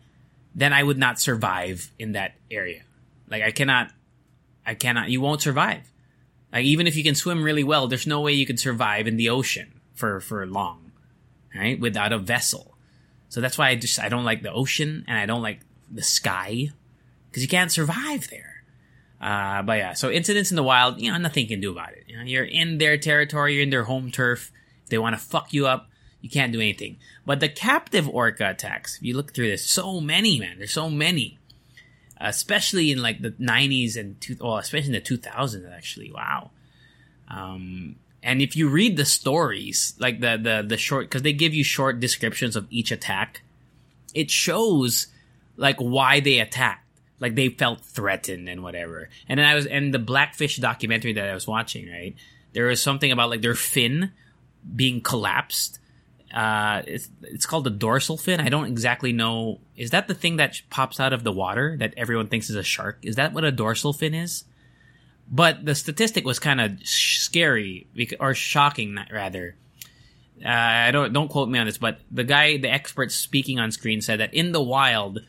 Then 0.53 0.73
I 0.73 0.83
would 0.83 0.99
not 0.99 1.21
survive 1.21 1.93
in 1.97 2.11
that 2.13 2.35
area. 2.51 2.83
Like 3.31 3.45
I 3.45 3.53
cannot, 3.53 3.93
I 4.67 4.75
cannot, 4.75 5.11
you 5.11 5.21
won't 5.21 5.43
survive. 5.43 5.89
Like 6.53 6.65
even 6.65 6.89
if 6.89 6.97
you 6.97 7.05
can 7.05 7.15
swim 7.15 7.45
really 7.45 7.63
well, 7.63 7.87
there's 7.87 8.05
no 8.05 8.21
way 8.21 8.33
you 8.33 8.47
can 8.47 8.57
survive 8.57 9.07
in 9.07 9.17
the 9.17 9.29
ocean 9.29 9.81
for, 9.95 10.19
for 10.19 10.45
long, 10.49 10.91
right? 11.55 11.79
Without 11.79 12.13
a 12.13 12.19
vessel. 12.19 12.77
So 13.29 13.41
that's 13.41 13.57
why 13.57 13.69
I 13.69 13.77
just, 13.77 14.01
I 14.01 14.09
don't 14.09 14.25
like 14.25 14.43
the 14.43 14.53
ocean 14.53 15.05
and 15.07 15.17
I 15.17 15.27
don't 15.27 15.43
like 15.43 15.61
the 15.89 16.03
sky 16.03 16.71
because 17.31 17.45
you 17.45 17.49
can't 17.49 17.71
survive 17.71 18.29
there. 18.29 18.54
Uh, 19.25 19.63
but 19.63 19.79
yeah, 19.79 19.95
so 19.95 20.11
incidents 20.11 20.51
in 20.51 20.57
the 20.57 20.63
wild, 20.63 21.01
you 21.01 21.11
know, 21.11 21.17
nothing 21.17 21.45
you 21.45 21.49
can 21.49 21.61
do 21.61 21.73
about 21.73 21.93
it. 21.93 22.05
You 22.07 22.19
know, 22.19 22.25
you're 22.25 22.45
in 22.45 22.77
their 22.77 22.99
territory, 22.99 23.55
you're 23.55 23.63
in 23.63 23.71
their 23.71 23.85
home 23.85 24.11
turf. 24.11 24.53
If 24.83 24.91
they 24.91 24.99
want 24.99 25.19
to 25.19 25.21
fuck 25.21 25.55
you 25.55 25.67
up, 25.67 25.89
you 26.21 26.29
can't 26.29 26.53
do 26.53 26.61
anything. 26.61 26.99
But 27.25 27.41
the 27.41 27.49
captive 27.49 28.07
orca 28.07 28.51
attacks, 28.51 28.99
if 28.99 29.03
you 29.03 29.17
look 29.17 29.33
through 29.33 29.49
this, 29.49 29.65
so 29.65 29.99
many, 29.99 30.39
man. 30.39 30.59
There's 30.59 30.75
so 30.75 30.91
many. 30.91 31.39
Especially 32.21 32.93
in 32.93 33.01
like 33.01 33.23
the 33.23 33.31
90s 33.31 33.97
and, 33.97 34.21
two, 34.21 34.37
well, 34.39 34.59
especially 34.59 34.95
in 34.95 35.03
the 35.03 35.17
2000s, 35.17 35.75
actually. 35.75 36.13
Wow. 36.13 36.51
Um, 37.27 37.97
and 38.23 38.43
if 38.43 38.55
you 38.57 38.69
read 38.69 38.99
the 38.99 39.07
stories, 39.07 39.95
like 39.99 40.21
the, 40.21 40.37
the, 40.37 40.67
the 40.69 40.77
short, 40.77 41.11
cause 41.11 41.23
they 41.23 41.33
give 41.33 41.55
you 41.55 41.65
short 41.65 41.99
descriptions 41.99 42.57
of 42.57 42.67
each 42.69 42.93
attack, 42.93 43.41
it 44.13 44.31
shows 44.31 45.07
like 45.57 45.79
why 45.79 46.21
they 46.21 46.41
attacked. 46.41 46.84
Like 47.21 47.35
they 47.35 47.49
felt 47.49 47.81
threatened 47.81 48.49
and 48.49 48.63
whatever. 48.63 49.09
And 49.29 49.39
then 49.39 49.47
I 49.47 49.55
was, 49.55 49.67
and 49.67 49.95
the 49.95 49.99
Blackfish 49.99 50.57
documentary 50.57 51.13
that 51.15 51.29
I 51.29 51.35
was 51.35 51.47
watching, 51.47 51.89
right? 51.91 52.15
There 52.53 52.67
was 52.67 52.83
something 52.83 53.11
about 53.11 53.31
like 53.31 53.43
their 53.43 53.55
fin 53.55 54.13
being 54.75 55.01
collapsed. 55.01 55.79
Uh, 56.33 56.83
it's, 56.87 57.09
it's 57.23 57.47
called 57.47 57.65
the 57.65 57.71
dorsal 57.71 58.17
fin. 58.17 58.41
I 58.41 58.49
don't 58.49 58.67
exactly 58.67 59.13
know. 59.13 59.61
Is 59.77 59.91
that 59.91 60.09
the 60.09 60.15
thing 60.15 60.37
that 60.37 60.61
pops 60.71 60.99
out 60.99 61.13
of 61.13 61.23
the 61.23 61.33
water 61.33 61.77
that 61.79 61.95
everyone 61.97 62.27
thinks 62.27 62.51
is 62.51 62.57
a 62.57 62.63
shark? 62.63 62.99
Is 63.03 63.17
that 63.17 63.33
what 63.33 63.45
a 63.45 63.53
dorsal 63.53 63.93
fin 63.93 64.15
is? 64.15 64.45
But 65.31 65.65
the 65.65 65.75
statistic 65.75 66.25
was 66.25 66.39
kind 66.39 66.61
of 66.61 66.73
scary 66.85 67.87
or 68.21 68.35
shocking, 68.35 68.99
rather. 69.13 69.57
Uh, 70.45 70.49
I 70.49 70.91
don't 70.91 71.13
don't 71.13 71.29
quote 71.29 71.49
me 71.49 71.59
on 71.59 71.67
this, 71.67 71.79
but 71.79 72.01
the 72.11 72.25
guy, 72.25 72.57
the 72.57 72.71
expert 72.71 73.13
speaking 73.13 73.59
on 73.59 73.71
screen, 73.71 74.01
said 74.01 74.21
that 74.21 74.35
in 74.35 74.53
the 74.53 74.63
wild, 74.63 75.21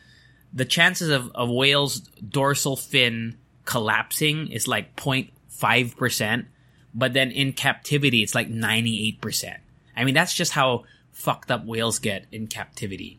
the 0.52 0.64
chances 0.64 1.10
of 1.10 1.30
a 1.34 1.50
whale's 1.50 2.00
dorsal 2.00 2.76
fin 2.76 3.36
collapsing 3.64 4.48
is 4.50 4.66
like 4.66 4.96
0.5 4.96 5.96
percent, 5.96 6.46
but 6.94 7.12
then 7.12 7.30
in 7.30 7.52
captivity, 7.52 8.22
it's 8.22 8.34
like 8.34 8.48
98 8.48 9.20
percent. 9.20 9.60
I 9.96 10.04
mean, 10.04 10.14
that's 10.14 10.34
just 10.34 10.52
how 10.52 10.84
fucked 11.12 11.50
up 11.50 11.64
whales 11.64 11.98
get 11.98 12.26
in 12.30 12.46
captivity. 12.46 13.18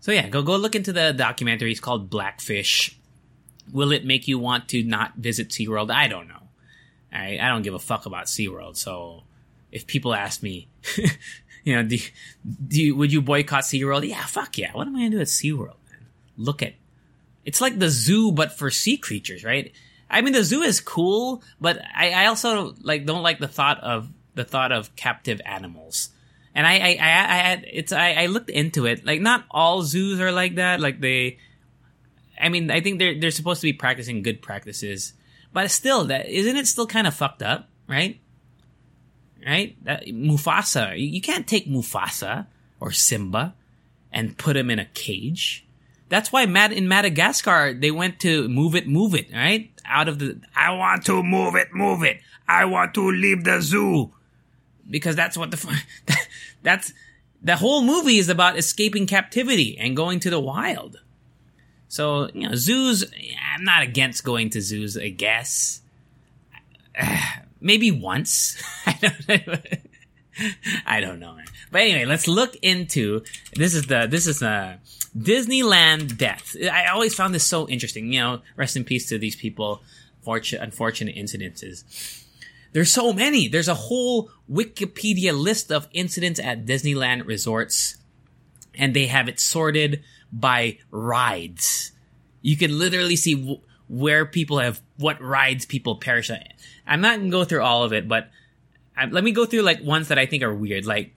So 0.00 0.12
yeah, 0.12 0.28
go 0.28 0.42
go 0.42 0.56
look 0.56 0.74
into 0.74 0.92
the 0.92 1.12
documentary. 1.12 1.70
It's 1.70 1.80
called 1.80 2.10
Blackfish. 2.10 2.98
Will 3.72 3.92
it 3.92 4.04
make 4.04 4.28
you 4.28 4.38
want 4.38 4.68
to 4.68 4.82
not 4.82 5.14
visit 5.16 5.48
SeaWorld? 5.48 5.90
I 5.90 6.08
don't 6.08 6.28
know. 6.28 6.42
I, 7.10 7.38
I 7.40 7.48
don't 7.48 7.62
give 7.62 7.72
a 7.72 7.78
fuck 7.78 8.04
about 8.04 8.26
SeaWorld. 8.26 8.76
So 8.76 9.22
if 9.72 9.86
people 9.86 10.14
ask 10.14 10.42
me, 10.42 10.68
you 11.64 11.74
know, 11.74 11.82
do, 11.82 11.96
do 12.68 12.82
you, 12.82 12.96
would 12.96 13.12
you 13.12 13.22
boycott 13.22 13.64
SeaWorld? 13.64 14.06
Yeah, 14.06 14.22
fuck 14.26 14.58
yeah. 14.58 14.72
What 14.72 14.86
am 14.86 14.96
I 14.96 15.00
going 15.00 15.10
to 15.12 15.16
do 15.16 15.20
at 15.22 15.28
SeaWorld? 15.28 15.76
Look 16.36 16.62
at, 16.62 16.74
it's 17.44 17.60
like 17.60 17.78
the 17.78 17.90
zoo, 17.90 18.32
but 18.32 18.56
for 18.58 18.70
sea 18.70 18.96
creatures, 18.96 19.44
right? 19.44 19.72
I 20.10 20.20
mean, 20.20 20.32
the 20.32 20.44
zoo 20.44 20.62
is 20.62 20.80
cool, 20.80 21.42
but 21.60 21.80
I, 21.94 22.10
I 22.10 22.26
also 22.26 22.74
like, 22.82 23.06
don't 23.06 23.22
like 23.22 23.38
the 23.38 23.48
thought 23.48 23.80
of, 23.80 24.08
the 24.34 24.44
thought 24.44 24.72
of 24.72 24.94
captive 24.96 25.40
animals. 25.44 26.10
And 26.54 26.66
I, 26.66 26.74
I, 26.74 26.98
I, 27.00 27.52
I 27.52 27.64
it's, 27.72 27.92
I, 27.92 28.12
I 28.12 28.26
looked 28.26 28.50
into 28.50 28.86
it. 28.86 29.04
Like, 29.04 29.20
not 29.20 29.44
all 29.50 29.82
zoos 29.82 30.20
are 30.20 30.32
like 30.32 30.56
that. 30.56 30.80
Like, 30.80 31.00
they, 31.00 31.38
I 32.40 32.48
mean, 32.48 32.70
I 32.70 32.80
think 32.80 32.98
they're 32.98 33.18
they're 33.18 33.30
supposed 33.30 33.60
to 33.60 33.66
be 33.66 33.72
practicing 33.72 34.22
good 34.22 34.42
practices, 34.42 35.12
but 35.52 35.70
still, 35.70 36.06
that 36.06 36.28
isn't 36.28 36.56
it 36.56 36.66
still 36.66 36.86
kind 36.86 37.06
of 37.06 37.14
fucked 37.14 37.42
up, 37.42 37.68
right? 37.88 38.20
Right? 39.44 39.76
That, 39.84 40.06
Mufasa, 40.06 40.94
you 40.98 41.20
can't 41.20 41.46
take 41.46 41.68
Mufasa 41.68 42.46
or 42.80 42.90
Simba 42.90 43.54
and 44.12 44.36
put 44.38 44.56
him 44.56 44.70
in 44.70 44.78
a 44.78 44.84
cage. 44.86 45.66
That's 46.14 46.30
why 46.30 46.46
Mad 46.46 46.70
in 46.70 46.86
Madagascar 46.86 47.74
they 47.74 47.90
went 47.90 48.20
to 48.20 48.46
move 48.48 48.76
it, 48.76 48.86
move 48.86 49.16
it, 49.16 49.32
right? 49.32 49.72
Out 49.84 50.06
of 50.06 50.20
the 50.20 50.40
I 50.54 50.70
want 50.70 51.04
to 51.06 51.24
move 51.24 51.56
it, 51.56 51.74
move 51.74 52.04
it. 52.04 52.20
I 52.46 52.66
want 52.66 52.94
to 52.94 53.10
leave 53.10 53.42
the 53.42 53.60
zoo 53.60 54.12
because 54.88 55.16
that's 55.16 55.36
what 55.36 55.50
the 55.50 55.82
that's 56.62 56.92
the 57.42 57.56
whole 57.56 57.82
movie 57.82 58.18
is 58.18 58.28
about 58.28 58.56
escaping 58.56 59.08
captivity 59.08 59.76
and 59.76 59.96
going 59.96 60.20
to 60.20 60.30
the 60.30 60.38
wild. 60.38 61.00
So, 61.88 62.28
you 62.32 62.48
know, 62.48 62.54
zoos, 62.54 63.04
I'm 63.52 63.64
not 63.64 63.82
against 63.82 64.22
going 64.22 64.50
to 64.50 64.60
zoos, 64.60 64.96
I 64.96 65.08
guess. 65.08 65.82
Maybe 67.60 67.90
once. 67.90 68.62
I 68.86 68.98
don't 69.00 69.28
know. 69.48 69.58
I 70.86 71.00
don't 71.00 71.20
know, 71.20 71.34
man. 71.34 71.46
But 71.70 71.82
anyway, 71.82 72.04
let's 72.04 72.28
look 72.28 72.56
into 72.62 73.22
this 73.54 73.74
is 73.74 73.86
the 73.86 74.06
this 74.08 74.26
is 74.26 74.42
a 74.42 74.78
Disneyland 75.16 76.16
death. 76.16 76.56
I 76.70 76.86
always 76.86 77.14
found 77.14 77.34
this 77.34 77.44
so 77.46 77.68
interesting. 77.68 78.12
You 78.12 78.20
know, 78.20 78.40
rest 78.56 78.76
in 78.76 78.84
peace 78.84 79.08
to 79.08 79.18
these 79.18 79.36
people. 79.36 79.82
Fortunate, 80.22 80.62
unfortunate 80.62 81.16
incidences. 81.16 81.84
There's 82.72 82.90
so 82.90 83.12
many. 83.12 83.46
There's 83.46 83.68
a 83.68 83.74
whole 83.74 84.30
Wikipedia 84.50 85.38
list 85.38 85.70
of 85.70 85.86
incidents 85.92 86.40
at 86.40 86.66
Disneyland 86.66 87.26
resorts, 87.26 87.98
and 88.74 88.94
they 88.94 89.06
have 89.06 89.28
it 89.28 89.38
sorted 89.38 90.02
by 90.32 90.78
rides. 90.90 91.92
You 92.42 92.56
can 92.56 92.76
literally 92.76 93.16
see 93.16 93.34
w- 93.34 93.60
where 93.88 94.26
people 94.26 94.58
have 94.58 94.80
what 94.96 95.20
rides 95.20 95.66
people 95.66 95.96
perish. 95.96 96.30
I'm 96.86 97.00
not 97.00 97.18
gonna 97.18 97.30
go 97.30 97.44
through 97.44 97.62
all 97.62 97.84
of 97.84 97.92
it, 97.92 98.08
but 98.08 98.30
I, 98.96 99.06
let 99.06 99.24
me 99.24 99.32
go 99.32 99.46
through 99.46 99.62
like 99.62 99.82
ones 99.82 100.08
that 100.08 100.18
I 100.18 100.26
think 100.26 100.42
are 100.42 100.54
weird, 100.54 100.86
like 100.86 101.14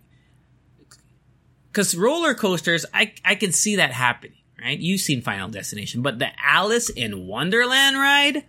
because 1.72 1.96
roller 1.96 2.34
coasters, 2.34 2.86
I 2.94 3.14
I 3.24 3.36
can 3.36 3.52
see 3.52 3.76
that 3.76 3.92
happening, 3.92 4.38
right? 4.62 4.80
You've 4.80 5.02
seen 5.02 5.22
Final 5.22 5.50
Destination, 5.50 6.02
but 6.02 6.20
the 6.20 6.30
Alice 6.44 6.90
in 6.90 7.28
Wonderland 7.28 7.98
ride, 7.98 8.44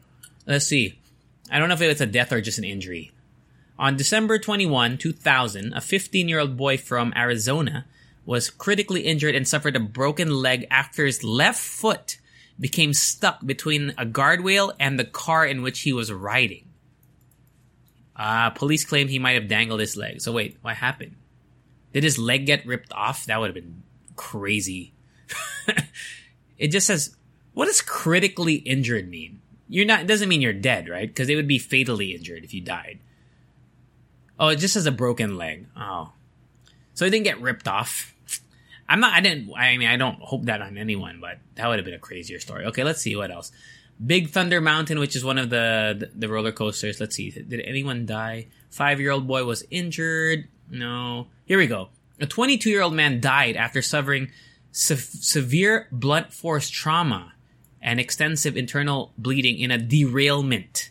let's 0.47 0.67
see. 0.67 0.99
I 1.51 1.59
don't 1.59 1.69
know 1.69 1.75
if 1.75 1.83
it's 1.83 2.01
a 2.01 2.07
death 2.07 2.33
or 2.33 2.41
just 2.41 2.59
an 2.59 2.65
injury. 2.65 3.13
On 3.79 3.97
December 3.97 4.39
21, 4.39 4.99
2000, 4.99 5.73
a 5.73 5.81
15 5.81 6.29
year 6.29 6.41
old 6.41 6.57
boy 6.57 6.77
from 6.77 7.13
Arizona 7.17 7.87
was 8.27 8.51
critically 8.51 9.03
injured 9.03 9.35
and 9.35 9.47
suffered 9.47 9.77
a 9.77 9.81
broken 9.81 10.31
leg 10.31 10.67
after 10.71 11.07
his 11.07 11.23
left 11.25 11.61
foot 11.61 12.19
became 12.61 12.93
stuck 12.93 13.47
between 13.47 13.91
a 13.97 14.05
guardrail 14.05 14.73
and 14.81 14.99
the 14.99 15.05
car 15.05 15.47
in 15.47 15.63
which 15.63 15.81
he 15.81 15.93
was 15.93 16.13
riding. 16.13 16.68
Uh, 18.19 18.51
police 18.51 18.85
claim 18.85 19.09
he 19.09 19.19
might 19.19 19.41
have 19.41 19.49
dangled 19.49 19.81
his 19.81 19.97
leg. 19.97 20.21
So 20.21 20.33
wait, 20.33 20.59
what 20.63 20.77
happened? 20.77 21.15
Did 21.93 22.03
his 22.03 22.19
leg 22.19 22.47
get 22.47 22.67
ripped 22.67 22.93
off? 22.93 23.27
That 23.27 23.41
would 23.41 23.47
have 23.47 23.55
been 23.55 23.83
crazy. 24.17 24.93
it 26.59 26.69
just 26.69 26.87
says, 26.87 27.17
what 27.55 27.67
does 27.67 27.81
critically 27.81 28.57
injured 28.57 29.09
mean? 29.09 29.41
You're 29.69 29.87
not, 29.87 30.01
it 30.01 30.07
doesn't 30.07 30.29
mean 30.29 30.41
you're 30.41 30.53
dead, 30.53 30.89
right? 30.89 31.09
Because 31.09 31.29
it 31.29 31.37
would 31.37 31.49
be 31.49 31.59
fatally 31.59 32.15
injured 32.15 32.45
if 32.45 32.53
you 32.53 32.61
died. 32.61 32.99
Oh, 34.39 34.49
it 34.49 34.57
just 34.57 34.75
says 34.75 34.87
a 34.87 34.93
broken 34.93 35.37
leg. 35.37 35.67
Oh. 35.77 36.13
So 36.95 37.05
it 37.05 37.11
didn't 37.11 37.25
get 37.25 37.41
ripped 37.41 37.69
off. 37.69 38.15
I'm 38.89 39.01
not, 39.01 39.13
I 39.13 39.21
didn't, 39.21 39.53
I 39.55 39.77
mean, 39.77 39.89
I 39.89 39.97
don't 39.97 40.21
hope 40.21 40.45
that 40.45 40.63
on 40.63 40.79
anyone, 40.79 41.21
but 41.21 41.39
that 41.57 41.69
would 41.69 41.79
have 41.79 41.85
been 41.85 41.95
a 41.95 41.99
crazier 41.99 42.41
story. 42.41 42.65
Okay, 42.67 42.85
let's 42.85 43.03
see 43.03 43.15
what 43.15 43.31
else. 43.31 43.53
Big 44.05 44.31
Thunder 44.31 44.61
Mountain, 44.61 44.99
which 44.99 45.17
is 45.17 45.25
one 45.25 45.39
of 45.39 45.51
the, 45.51 45.97
the, 45.99 46.11
the 46.15 46.29
roller 46.29 46.53
coasters. 46.53 47.01
Let's 47.01 47.17
see. 47.17 47.31
Did 47.31 47.61
anyone 47.61 48.07
die? 48.07 48.47
Five 48.71 49.01
year 49.01 49.11
old 49.11 49.27
boy 49.27 49.45
was 49.45 49.65
injured. 49.71 50.49
No. 50.71 51.27
Here 51.47 51.59
we 51.59 51.67
go. 51.67 51.89
A 52.21 52.27
22 52.27 52.71
year 52.71 52.83
old 52.83 52.95
man 52.95 53.21
died 53.21 53.57
after 53.57 53.83
suffering 53.83 54.31
se- 54.73 54.97
severe 54.97 55.89
blunt 55.91 56.33
force 56.33 56.69
trauma 56.69 57.33
and 57.81 58.01
extensive 58.01 58.57
internal 58.57 59.13
bleeding 59.19 59.59
in 59.59 59.71
a 59.71 59.79
derailment 59.79 60.91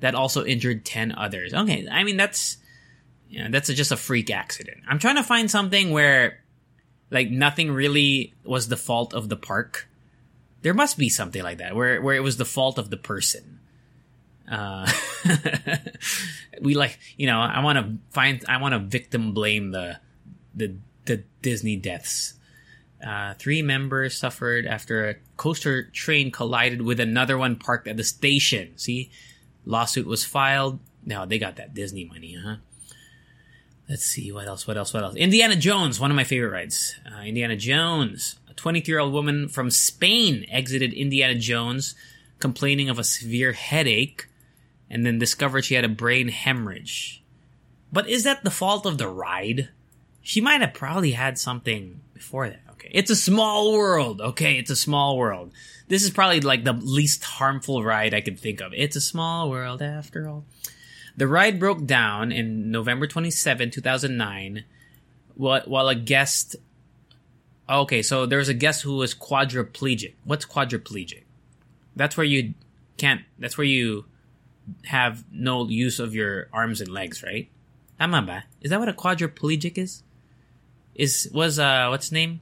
that 0.00 0.14
also 0.14 0.44
injured 0.44 0.84
10 0.84 1.12
others. 1.12 1.54
Okay, 1.54 1.86
I 1.90 2.04
mean, 2.04 2.16
that's, 2.16 2.56
you 3.28 3.42
know, 3.42 3.50
that's 3.50 3.68
a, 3.68 3.74
just 3.74 3.92
a 3.92 3.96
freak 3.96 4.30
accident. 4.30 4.78
I'm 4.88 4.98
trying 4.98 5.16
to 5.16 5.22
find 5.22 5.50
something 5.50 5.90
where, 5.90 6.40
like, 7.10 7.30
nothing 7.30 7.70
really 7.70 8.34
was 8.44 8.68
the 8.68 8.76
fault 8.76 9.14
of 9.14 9.28
the 9.28 9.36
park. 9.36 9.88
There 10.62 10.74
must 10.74 10.96
be 10.96 11.08
something 11.08 11.42
like 11.42 11.58
that, 11.58 11.74
where, 11.74 12.00
where 12.00 12.14
it 12.14 12.22
was 12.22 12.36
the 12.36 12.44
fault 12.44 12.78
of 12.78 12.90
the 12.90 12.96
person. 12.96 13.60
Uh, 14.50 14.90
we 16.60 16.74
like, 16.74 16.98
you 17.16 17.26
know, 17.26 17.40
I 17.40 17.60
want 17.60 17.78
to 17.78 17.98
find, 18.10 18.44
I 18.48 18.58
want 18.58 18.72
to 18.72 18.78
victim 18.78 19.32
blame 19.32 19.70
the, 19.70 19.98
the, 20.54 20.76
the 21.04 21.24
Disney 21.40 21.76
deaths. 21.76 22.34
Uh, 23.04 23.34
three 23.34 23.62
members 23.62 24.16
suffered 24.16 24.64
after 24.66 25.08
a 25.08 25.14
coaster 25.36 25.84
train 25.84 26.30
collided 26.30 26.82
with 26.82 27.00
another 27.00 27.36
one 27.36 27.56
parked 27.56 27.88
at 27.88 27.96
the 27.96 28.04
station. 28.04 28.78
See, 28.78 29.10
lawsuit 29.64 30.06
was 30.06 30.24
filed. 30.24 30.78
Now 31.04 31.24
they 31.24 31.38
got 31.38 31.56
that 31.56 31.74
Disney 31.74 32.04
money, 32.04 32.38
huh? 32.40 32.56
Let's 33.88 34.04
see 34.04 34.30
what 34.30 34.46
else. 34.46 34.66
What 34.66 34.76
else? 34.76 34.94
What 34.94 35.02
else? 35.02 35.16
Indiana 35.16 35.56
Jones, 35.56 35.98
one 35.98 36.10
of 36.10 36.16
my 36.16 36.24
favorite 36.24 36.50
rides. 36.50 36.94
Uh, 37.04 37.22
Indiana 37.22 37.56
Jones, 37.56 38.36
a 38.52 38.54
23 38.54 38.92
year 38.92 39.00
old 39.00 39.12
woman 39.12 39.48
from 39.48 39.70
Spain 39.70 40.44
exited 40.50 40.92
Indiana 40.92 41.34
Jones, 41.34 41.94
complaining 42.38 42.90
of 42.90 42.98
a 42.98 43.04
severe 43.04 43.52
headache, 43.52 44.28
and 44.90 45.06
then 45.06 45.18
discovered 45.18 45.64
she 45.64 45.74
had 45.74 45.84
a 45.84 45.88
brain 45.88 46.28
hemorrhage. 46.28 47.22
But 47.90 48.08
is 48.08 48.24
that 48.24 48.44
the 48.44 48.50
fault 48.50 48.84
of 48.84 48.98
the 48.98 49.08
ride? 49.08 49.70
She 50.20 50.40
might 50.40 50.60
have 50.60 50.74
probably 50.74 51.12
had 51.12 51.38
something 51.38 52.00
before 52.12 52.50
that. 52.50 52.60
Okay. 52.72 52.90
It's 52.92 53.10
a 53.10 53.16
small 53.16 53.72
world. 53.72 54.20
Okay. 54.20 54.58
It's 54.58 54.70
a 54.70 54.76
small 54.76 55.16
world. 55.16 55.52
This 55.88 56.04
is 56.04 56.10
probably 56.10 56.40
like 56.40 56.64
the 56.64 56.74
least 56.74 57.24
harmful 57.24 57.82
ride 57.82 58.14
I 58.14 58.20
could 58.20 58.38
think 58.38 58.60
of. 58.60 58.72
It's 58.74 58.96
a 58.96 59.00
small 59.00 59.50
world 59.50 59.80
after 59.80 60.28
all. 60.28 60.44
The 61.16 61.26
ride 61.26 61.58
broke 61.58 61.84
down 61.84 62.32
in 62.32 62.70
November 62.70 63.06
27, 63.06 63.70
2009, 63.70 64.64
while 65.36 65.88
a 65.88 65.94
guest. 65.94 66.56
Okay, 67.72 68.02
so 68.02 68.26
there 68.26 68.38
was 68.38 68.50
a 68.50 68.54
guest 68.54 68.82
who 68.82 68.96
was 68.96 69.14
quadriplegic. 69.14 70.12
What's 70.24 70.44
quadriplegic? 70.44 71.22
That's 71.96 72.18
where 72.18 72.26
you 72.26 72.52
can't. 72.98 73.22
That's 73.38 73.56
where 73.56 73.66
you 73.66 74.04
have 74.84 75.24
no 75.32 75.66
use 75.68 75.98
of 75.98 76.14
your 76.14 76.48
arms 76.52 76.82
and 76.82 76.90
legs, 76.90 77.22
right? 77.22 77.48
Tama 77.98 78.22
ba? 78.22 78.44
Is 78.60 78.70
that 78.70 78.78
what 78.78 78.90
a 78.90 78.92
quadriplegic 78.92 79.78
is? 79.78 80.02
Is 80.94 81.30
was 81.32 81.58
uh 81.58 81.86
what's 81.88 82.06
his 82.06 82.12
name? 82.12 82.40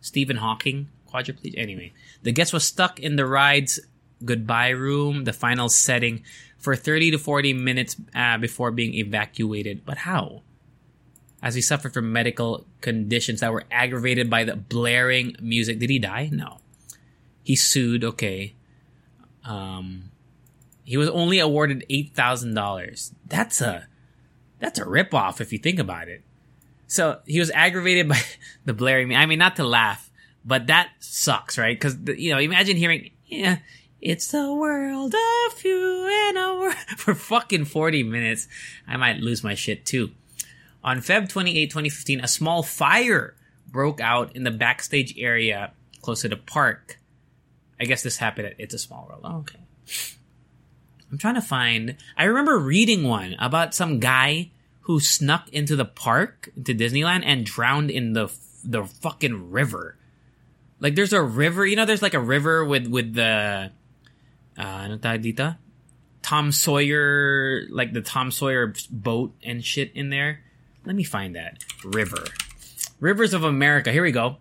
Stephen 0.00 0.38
Hawking 0.38 0.88
quadriplegic. 1.12 1.58
Anyway, 1.58 1.92
the 2.22 2.32
guest 2.32 2.54
was 2.54 2.64
stuck 2.64 2.98
in 2.98 3.16
the 3.16 3.26
ride's 3.26 3.80
goodbye 4.24 4.70
room, 4.70 5.24
the 5.24 5.34
final 5.34 5.68
setting, 5.68 6.22
for 6.56 6.74
30 6.74 7.10
to 7.10 7.18
40 7.18 7.52
minutes 7.52 7.96
uh, 8.14 8.38
before 8.38 8.70
being 8.70 8.94
evacuated. 8.94 9.84
But 9.84 9.98
how? 9.98 10.42
As 11.44 11.54
he 11.54 11.60
suffered 11.60 11.92
from 11.92 12.10
medical 12.10 12.66
conditions 12.80 13.40
that 13.40 13.52
were 13.52 13.64
aggravated 13.70 14.30
by 14.30 14.44
the 14.44 14.56
blaring 14.56 15.36
music. 15.42 15.78
Did 15.78 15.90
he 15.90 15.98
die? 15.98 16.30
No. 16.32 16.56
He 17.42 17.54
sued. 17.54 18.02
Okay. 18.02 18.54
Um, 19.44 20.10
he 20.84 20.96
was 20.96 21.10
only 21.10 21.38
awarded 21.38 21.84
eight 21.90 22.14
thousand 22.14 22.54
dollars. 22.54 23.12
That's 23.26 23.60
a 23.60 23.88
that's 24.58 24.78
a 24.78 24.86
ripoff 24.86 25.42
if 25.42 25.52
you 25.52 25.58
think 25.58 25.78
about 25.78 26.08
it. 26.08 26.22
So 26.86 27.20
he 27.26 27.38
was 27.38 27.50
aggravated 27.50 28.08
by 28.14 28.20
the 28.64 28.72
blaring. 28.72 29.14
I 29.14 29.26
mean, 29.26 29.38
not 29.38 29.56
to 29.56 29.64
laugh, 29.64 30.10
but 30.46 30.68
that 30.68 30.92
sucks, 30.98 31.58
right? 31.58 31.78
Because 31.78 31.98
you 32.16 32.32
know, 32.32 32.38
imagine 32.38 32.78
hearing, 32.78 33.10
yeah, 33.26 33.58
it's 34.00 34.28
the 34.28 34.50
world 34.50 35.14
of 35.14 35.62
you 35.62 36.08
and 36.08 36.38
a 36.38 36.54
world 36.58 36.74
for 36.96 37.14
fucking 37.14 37.66
forty 37.66 38.02
minutes. 38.02 38.48
I 38.88 38.96
might 38.96 39.18
lose 39.18 39.44
my 39.44 39.54
shit 39.54 39.84
too. 39.84 40.12
On 40.84 40.98
Feb 40.98 41.28
28, 41.30 41.70
2015, 41.70 42.20
a 42.20 42.28
small 42.28 42.62
fire 42.62 43.34
broke 43.66 44.00
out 44.00 44.36
in 44.36 44.44
the 44.44 44.50
backstage 44.50 45.14
area 45.16 45.72
close 46.02 46.20
to 46.20 46.28
the 46.28 46.36
park. 46.36 47.00
I 47.80 47.84
guess 47.84 48.02
this 48.02 48.18
happened 48.18 48.48
at 48.48 48.54
It's 48.58 48.74
a 48.74 48.78
Small 48.78 49.06
World. 49.08 49.22
Oh, 49.24 49.38
okay. 49.38 49.58
I'm 51.10 51.18
trying 51.18 51.34
to 51.36 51.42
find. 51.42 51.96
I 52.16 52.24
remember 52.24 52.58
reading 52.58 53.04
one 53.04 53.34
about 53.38 53.74
some 53.74 53.98
guy 53.98 54.50
who 54.82 55.00
snuck 55.00 55.48
into 55.50 55.74
the 55.74 55.84
park, 55.84 56.50
into 56.56 56.74
Disneyland, 56.74 57.22
and 57.24 57.46
drowned 57.46 57.90
in 57.90 58.12
the 58.12 58.32
the 58.62 58.84
fucking 58.84 59.50
river. 59.50 59.96
Like 60.80 60.94
there's 60.94 61.12
a 61.12 61.22
river, 61.22 61.64
you 61.64 61.76
know, 61.76 61.86
there's 61.86 62.02
like 62.02 62.14
a 62.14 62.20
river 62.20 62.64
with 62.64 62.86
with 62.86 63.14
the 63.14 63.70
uh, 64.58 64.62
ano? 64.62 65.56
Tom 66.22 66.52
Sawyer, 66.52 67.66
like 67.70 67.92
the 67.92 68.00
Tom 68.00 68.30
Sawyer 68.30 68.74
boat 68.90 69.34
and 69.42 69.64
shit 69.64 69.92
in 69.94 70.10
there. 70.10 70.43
Let 70.84 70.96
me 70.96 71.04
find 71.04 71.34
that 71.34 71.64
river. 71.82 72.24
Rivers 73.00 73.34
of 73.34 73.44
America. 73.44 73.90
Here 73.90 74.02
we 74.02 74.12
go. 74.12 74.36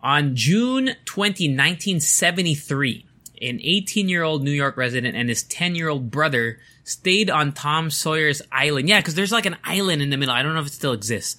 On 0.00 0.36
June 0.36 0.90
20, 1.04 1.48
1973, 1.48 3.04
an 3.42 3.60
18 3.62 4.08
year 4.08 4.22
old 4.22 4.42
New 4.42 4.52
York 4.52 4.76
resident 4.76 5.16
and 5.16 5.28
his 5.28 5.42
10 5.42 5.74
year 5.74 5.88
old 5.88 6.10
brother 6.10 6.58
stayed 6.84 7.30
on 7.30 7.52
Tom 7.52 7.90
Sawyer's 7.90 8.42
Island. 8.52 8.88
Yeah, 8.88 9.00
because 9.00 9.14
there's 9.14 9.32
like 9.32 9.46
an 9.46 9.56
island 9.64 10.02
in 10.02 10.10
the 10.10 10.16
middle. 10.16 10.34
I 10.34 10.42
don't 10.42 10.54
know 10.54 10.60
if 10.60 10.68
it 10.68 10.72
still 10.72 10.92
exists. 10.92 11.36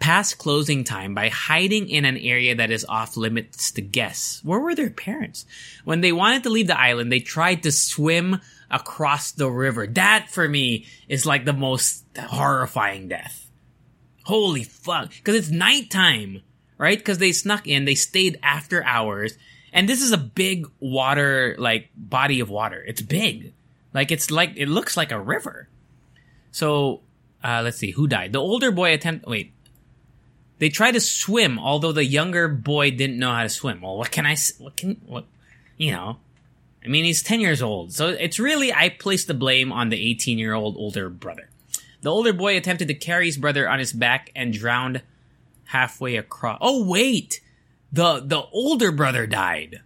Past 0.00 0.38
closing 0.38 0.82
time 0.82 1.14
by 1.14 1.28
hiding 1.28 1.88
in 1.88 2.04
an 2.04 2.16
area 2.16 2.56
that 2.56 2.72
is 2.72 2.84
off 2.88 3.16
limits 3.16 3.70
to 3.72 3.82
guests. 3.82 4.44
Where 4.44 4.58
were 4.58 4.74
their 4.74 4.90
parents? 4.90 5.46
When 5.84 6.00
they 6.00 6.10
wanted 6.10 6.42
to 6.42 6.50
leave 6.50 6.66
the 6.66 6.80
island, 6.80 7.12
they 7.12 7.20
tried 7.20 7.62
to 7.62 7.70
swim 7.70 8.40
across 8.72 9.32
the 9.32 9.50
river. 9.50 9.86
That 9.86 10.28
for 10.30 10.48
me 10.48 10.86
is 11.08 11.26
like 11.26 11.44
the 11.44 11.52
most 11.52 12.04
horrifying 12.18 13.08
death. 13.08 13.50
Holy 14.24 14.64
fuck. 14.64 15.10
Because 15.10 15.36
it's 15.36 15.50
nighttime, 15.50 16.42
right? 16.78 16.98
Because 16.98 17.18
they 17.18 17.32
snuck 17.32 17.68
in, 17.68 17.84
they 17.84 17.94
stayed 17.94 18.38
after 18.42 18.82
hours, 18.84 19.36
and 19.72 19.88
this 19.88 20.00
is 20.00 20.12
a 20.12 20.18
big 20.18 20.66
water, 20.80 21.54
like 21.58 21.90
body 21.96 22.40
of 22.40 22.48
water. 22.48 22.82
It's 22.86 23.02
big. 23.02 23.52
Like 23.92 24.10
it's 24.10 24.30
like, 24.30 24.52
it 24.56 24.68
looks 24.68 24.96
like 24.96 25.12
a 25.12 25.20
river. 25.20 25.68
So, 26.50 27.02
uh, 27.44 27.60
let's 27.62 27.78
see, 27.78 27.90
who 27.90 28.06
died? 28.06 28.32
The 28.32 28.40
older 28.40 28.70
boy 28.70 28.94
attempt, 28.94 29.26
wait. 29.26 29.52
They 30.58 30.68
tried 30.68 30.92
to 30.92 31.00
swim, 31.00 31.58
although 31.58 31.92
the 31.92 32.04
younger 32.04 32.46
boy 32.46 32.92
didn't 32.92 33.18
know 33.18 33.32
how 33.32 33.42
to 33.42 33.48
swim. 33.48 33.80
Well, 33.80 33.96
what 33.96 34.12
can 34.12 34.26
I, 34.26 34.36
what 34.58 34.76
can, 34.76 35.00
what, 35.04 35.24
you 35.76 35.90
know, 35.90 36.18
I 36.84 36.88
mean, 36.88 37.04
he's 37.04 37.22
10 37.22 37.40
years 37.40 37.62
old. 37.62 37.92
So 37.92 38.08
it's 38.08 38.38
really, 38.38 38.72
I 38.72 38.88
place 38.88 39.24
the 39.24 39.34
blame 39.34 39.72
on 39.72 39.88
the 39.88 40.10
18 40.10 40.38
year 40.38 40.54
old 40.54 40.76
older 40.76 41.08
brother. 41.08 41.48
The 42.02 42.10
older 42.10 42.32
boy 42.32 42.56
attempted 42.56 42.88
to 42.88 42.94
carry 42.94 43.26
his 43.26 43.36
brother 43.36 43.68
on 43.68 43.78
his 43.78 43.92
back 43.92 44.30
and 44.34 44.52
drowned 44.52 45.02
halfway 45.66 46.16
across. 46.16 46.58
Oh, 46.60 46.84
wait! 46.84 47.40
The, 47.92 48.20
the 48.24 48.42
older 48.52 48.90
brother 48.90 49.26
died. 49.26 49.82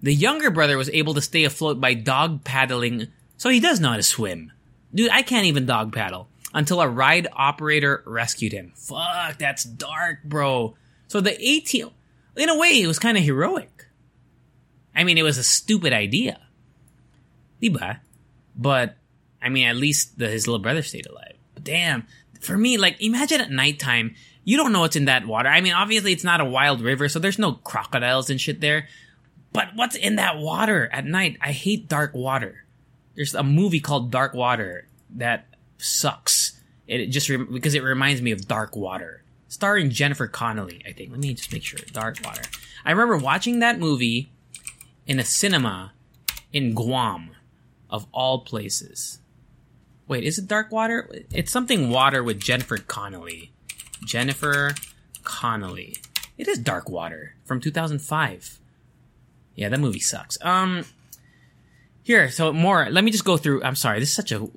The 0.00 0.14
younger 0.14 0.50
brother 0.50 0.76
was 0.78 0.90
able 0.90 1.14
to 1.14 1.20
stay 1.20 1.44
afloat 1.44 1.80
by 1.80 1.94
dog 1.94 2.44
paddling, 2.44 3.08
so 3.36 3.50
he 3.50 3.60
does 3.60 3.80
know 3.80 3.90
how 3.90 3.96
to 3.96 4.02
swim. 4.02 4.52
Dude, 4.94 5.10
I 5.10 5.22
can't 5.22 5.46
even 5.46 5.66
dog 5.66 5.92
paddle 5.92 6.28
until 6.54 6.80
a 6.80 6.88
ride 6.88 7.26
operator 7.32 8.02
rescued 8.06 8.52
him. 8.52 8.72
Fuck, 8.76 9.38
that's 9.38 9.64
dark, 9.64 10.22
bro. 10.22 10.76
So 11.08 11.20
the 11.20 11.36
18, 11.42 11.90
in 12.36 12.48
a 12.48 12.56
way, 12.56 12.80
it 12.80 12.86
was 12.86 12.98
kind 12.98 13.18
of 13.18 13.24
heroic. 13.24 13.73
I 14.94 15.04
mean, 15.04 15.18
it 15.18 15.22
was 15.22 15.38
a 15.38 15.44
stupid 15.44 15.92
idea. 15.92 16.40
Diba? 17.62 17.98
But, 18.56 18.96
I 19.42 19.48
mean, 19.48 19.66
at 19.66 19.76
least 19.76 20.18
the, 20.18 20.28
his 20.28 20.46
little 20.46 20.62
brother 20.62 20.82
stayed 20.82 21.06
alive. 21.06 21.34
But 21.54 21.64
damn, 21.64 22.06
for 22.40 22.56
me, 22.56 22.76
like, 22.76 23.00
imagine 23.00 23.40
at 23.40 23.50
nighttime, 23.50 24.14
you 24.44 24.56
don't 24.56 24.72
know 24.72 24.80
what's 24.80 24.96
in 24.96 25.06
that 25.06 25.26
water. 25.26 25.48
I 25.48 25.60
mean, 25.60 25.72
obviously 25.72 26.12
it's 26.12 26.24
not 26.24 26.40
a 26.40 26.44
wild 26.44 26.80
river, 26.80 27.08
so 27.08 27.18
there's 27.18 27.38
no 27.38 27.52
crocodiles 27.52 28.30
and 28.30 28.40
shit 28.40 28.60
there. 28.60 28.88
But 29.52 29.68
what's 29.74 29.96
in 29.96 30.16
that 30.16 30.38
water 30.38 30.88
at 30.92 31.06
night? 31.06 31.38
I 31.40 31.52
hate 31.52 31.88
dark 31.88 32.12
water. 32.12 32.64
There's 33.14 33.34
a 33.34 33.44
movie 33.44 33.80
called 33.80 34.10
Dark 34.10 34.34
Water 34.34 34.88
that 35.10 35.46
sucks. 35.78 36.60
It 36.88 37.06
just 37.06 37.28
re- 37.28 37.36
because 37.36 37.74
it 37.74 37.82
reminds 37.82 38.20
me 38.20 38.32
of 38.32 38.48
Dark 38.48 38.74
Water, 38.74 39.22
starring 39.48 39.90
Jennifer 39.90 40.26
Connelly. 40.26 40.82
I 40.86 40.92
think. 40.92 41.12
Let 41.12 41.20
me 41.20 41.32
just 41.34 41.52
make 41.52 41.62
sure. 41.62 41.78
Dark 41.92 42.18
Water. 42.24 42.42
I 42.84 42.90
remember 42.90 43.16
watching 43.16 43.60
that 43.60 43.78
movie 43.78 44.32
in 45.06 45.18
a 45.18 45.24
cinema 45.24 45.92
in 46.52 46.74
Guam, 46.74 47.30
of 47.90 48.06
all 48.12 48.40
places. 48.40 49.20
Wait, 50.06 50.24
is 50.24 50.38
it 50.38 50.46
Dark 50.46 50.70
Water? 50.70 51.08
It's 51.32 51.52
something 51.52 51.90
water 51.90 52.22
with 52.22 52.40
Jennifer 52.40 52.76
Connelly. 52.76 53.52
Jennifer 54.04 54.72
Connelly. 55.22 55.96
It 56.36 56.48
is 56.48 56.58
Dark 56.58 56.88
Water 56.88 57.34
from 57.44 57.60
2005. 57.60 58.58
Yeah, 59.54 59.68
that 59.68 59.80
movie 59.80 60.00
sucks. 60.00 60.36
Um, 60.42 60.84
here, 62.02 62.30
so 62.30 62.52
more. 62.52 62.88
Let 62.90 63.04
me 63.04 63.10
just 63.10 63.24
go 63.24 63.36
through. 63.36 63.62
I'm 63.62 63.76
sorry, 63.76 64.00
this 64.00 64.10
is 64.10 64.14
such 64.14 64.32
a 64.32 64.48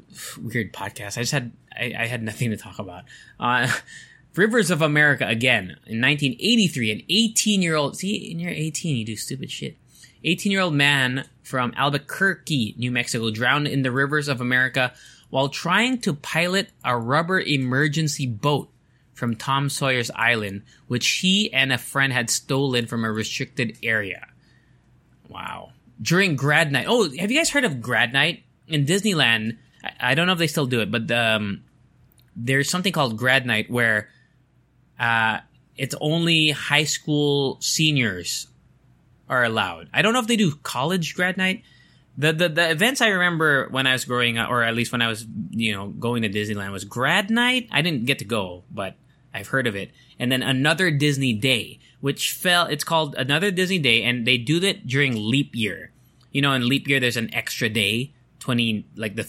weird 0.41 0.73
podcast. 0.73 1.17
I 1.17 1.21
just 1.21 1.31
had 1.31 1.51
I, 1.77 1.93
I 1.97 2.07
had 2.07 2.23
nothing 2.23 2.49
to 2.49 2.57
talk 2.57 2.79
about. 2.79 3.03
Uh, 3.39 3.71
Rivers 4.35 4.69
of 4.69 4.83
America 4.83 5.25
again 5.27 5.77
in 5.87 6.01
1983. 6.01 6.91
An 6.91 7.01
18 7.09 7.61
year 7.61 7.75
old. 7.75 7.97
See, 7.97 8.31
in 8.31 8.39
your 8.39 8.51
18, 8.51 8.97
you 8.97 9.05
do 9.05 9.15
stupid 9.15 9.49
shit. 9.49 9.77
18 10.23 10.51
year 10.51 10.61
old 10.61 10.73
man 10.73 11.25
from 11.43 11.73
Albuquerque, 11.75 12.75
New 12.77 12.91
Mexico, 12.91 13.31
drowned 13.31 13.67
in 13.67 13.81
the 13.81 13.91
rivers 13.91 14.27
of 14.27 14.41
America 14.41 14.93
while 15.29 15.49
trying 15.49 15.99
to 16.01 16.13
pilot 16.13 16.69
a 16.83 16.97
rubber 16.97 17.39
emergency 17.39 18.25
boat 18.27 18.69
from 19.13 19.35
Tom 19.35 19.69
Sawyer's 19.69 20.11
Island, 20.11 20.63
which 20.87 21.07
he 21.07 21.51
and 21.51 21.73
a 21.73 21.77
friend 21.77 22.13
had 22.13 22.29
stolen 22.29 22.85
from 22.85 23.03
a 23.03 23.11
restricted 23.11 23.77
area. 23.81 24.27
Wow. 25.27 25.71
During 26.01 26.35
grad 26.35 26.71
night. 26.71 26.85
Oh, 26.87 27.09
have 27.17 27.31
you 27.31 27.39
guys 27.39 27.49
heard 27.49 27.65
of 27.65 27.81
grad 27.81 28.13
night? 28.13 28.43
In 28.67 28.85
Disneyland, 28.85 29.57
I, 29.99 30.13
don't 30.13 30.27
know 30.27 30.33
if 30.33 30.39
they 30.39 30.47
still 30.47 30.65
do 30.65 30.81
it, 30.81 30.91
but 30.91 31.09
um, 31.09 31.63
there's 32.35 32.69
something 32.69 32.91
called 32.91 33.17
grad 33.17 33.45
night 33.45 33.69
where 33.69 34.09
uh, 34.99 35.39
it's 35.75 35.95
only 36.01 36.51
high 36.51 36.83
school 36.83 37.57
seniors 37.61 38.47
are 39.29 39.43
allowed. 39.43 39.89
I 39.93 40.01
don't 40.01 40.13
know 40.13 40.19
if 40.19 40.27
they 40.27 40.37
do 40.37 40.55
college 40.63 41.15
grad 41.15 41.37
night. 41.37 41.63
The, 42.17 42.33
the 42.33 42.49
the 42.49 42.71
events 42.71 43.01
I 43.01 43.09
remember 43.09 43.67
when 43.69 43.85
I 43.85 43.93
was 43.93 44.05
growing 44.05 44.37
up, 44.37 44.49
or 44.49 44.63
at 44.63 44.75
least 44.75 44.91
when 44.91 45.01
I 45.01 45.07
was 45.07 45.25
you 45.51 45.73
know 45.73 45.87
going 45.87 46.23
to 46.23 46.29
Disneyland, 46.29 46.71
was 46.71 46.83
grad 46.83 47.29
night. 47.29 47.67
I 47.71 47.81
didn't 47.81 48.05
get 48.05 48.19
to 48.19 48.25
go, 48.25 48.63
but 48.71 48.95
I've 49.33 49.49
heard 49.49 49.67
of 49.67 49.75
it. 49.75 49.91
And 50.17 50.31
then 50.31 50.41
another 50.41 50.89
Disney 50.89 51.33
Day, 51.33 51.79
which 52.01 52.31
fell. 52.31 52.65
It's 52.65 52.83
called 52.83 53.15
another 53.15 53.51
Disney 53.51 53.79
Day, 53.79 54.03
and 54.03 54.25
they 54.25 54.37
do 54.37 54.59
that 54.61 54.87
during 54.87 55.29
leap 55.29 55.55
year. 55.55 55.91
You 56.31 56.41
know, 56.41 56.53
in 56.53 56.67
leap 56.67 56.87
year, 56.87 56.99
there's 56.99 57.17
an 57.17 57.33
extra 57.33 57.69
day, 57.69 58.13
twenty 58.39 58.87
like 58.95 59.15
the 59.15 59.27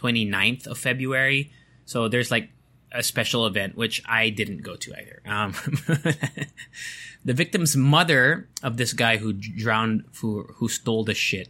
29th 0.00 0.66
of 0.66 0.78
February. 0.78 1.52
So 1.84 2.08
there's 2.08 2.30
like 2.30 2.50
a 2.92 3.02
special 3.02 3.46
event, 3.46 3.76
which 3.76 4.02
I 4.06 4.30
didn't 4.30 4.62
go 4.62 4.76
to 4.76 4.94
either. 4.94 5.22
Um, 5.26 5.54
the 7.24 7.34
victim's 7.34 7.76
mother 7.76 8.48
of 8.62 8.76
this 8.76 8.92
guy 8.92 9.18
who 9.18 9.32
drowned, 9.32 10.04
who, 10.20 10.44
who 10.56 10.68
stole 10.68 11.04
the 11.04 11.14
shit, 11.14 11.48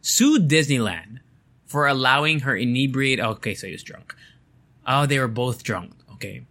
sued 0.00 0.48
Disneyland 0.48 1.20
for 1.66 1.86
allowing 1.86 2.40
her 2.40 2.56
inebriated. 2.56 3.24
Oh, 3.24 3.30
okay, 3.30 3.54
so 3.54 3.66
he 3.66 3.72
was 3.72 3.82
drunk. 3.82 4.14
Oh, 4.86 5.06
they 5.06 5.18
were 5.18 5.28
both 5.28 5.62
drunk. 5.62 5.92
Okay. 6.14 6.46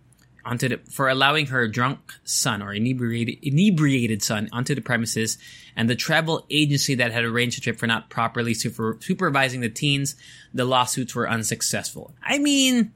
Onto 0.45 0.69
the, 0.69 0.77
for 0.89 1.09
allowing 1.09 1.47
her 1.47 1.67
drunk 1.67 2.13
son 2.23 2.61
or 2.61 2.73
inebriated, 2.73 3.39
inebriated 3.41 4.23
son 4.23 4.47
onto 4.53 4.73
the 4.73 4.81
premises 4.81 5.37
and 5.75 5.89
the 5.89 5.95
travel 5.95 6.45
agency 6.49 6.95
that 6.95 7.11
had 7.11 7.25
arranged 7.25 7.57
the 7.57 7.61
trip 7.61 7.77
for 7.77 7.85
not 7.85 8.09
properly 8.09 8.53
super, 8.53 8.97
supervising 9.01 9.59
the 9.59 9.69
teens, 9.69 10.15
the 10.53 10.63
lawsuits 10.63 11.13
were 11.13 11.29
unsuccessful. 11.29 12.13
I 12.23 12.37
mean, 12.37 12.93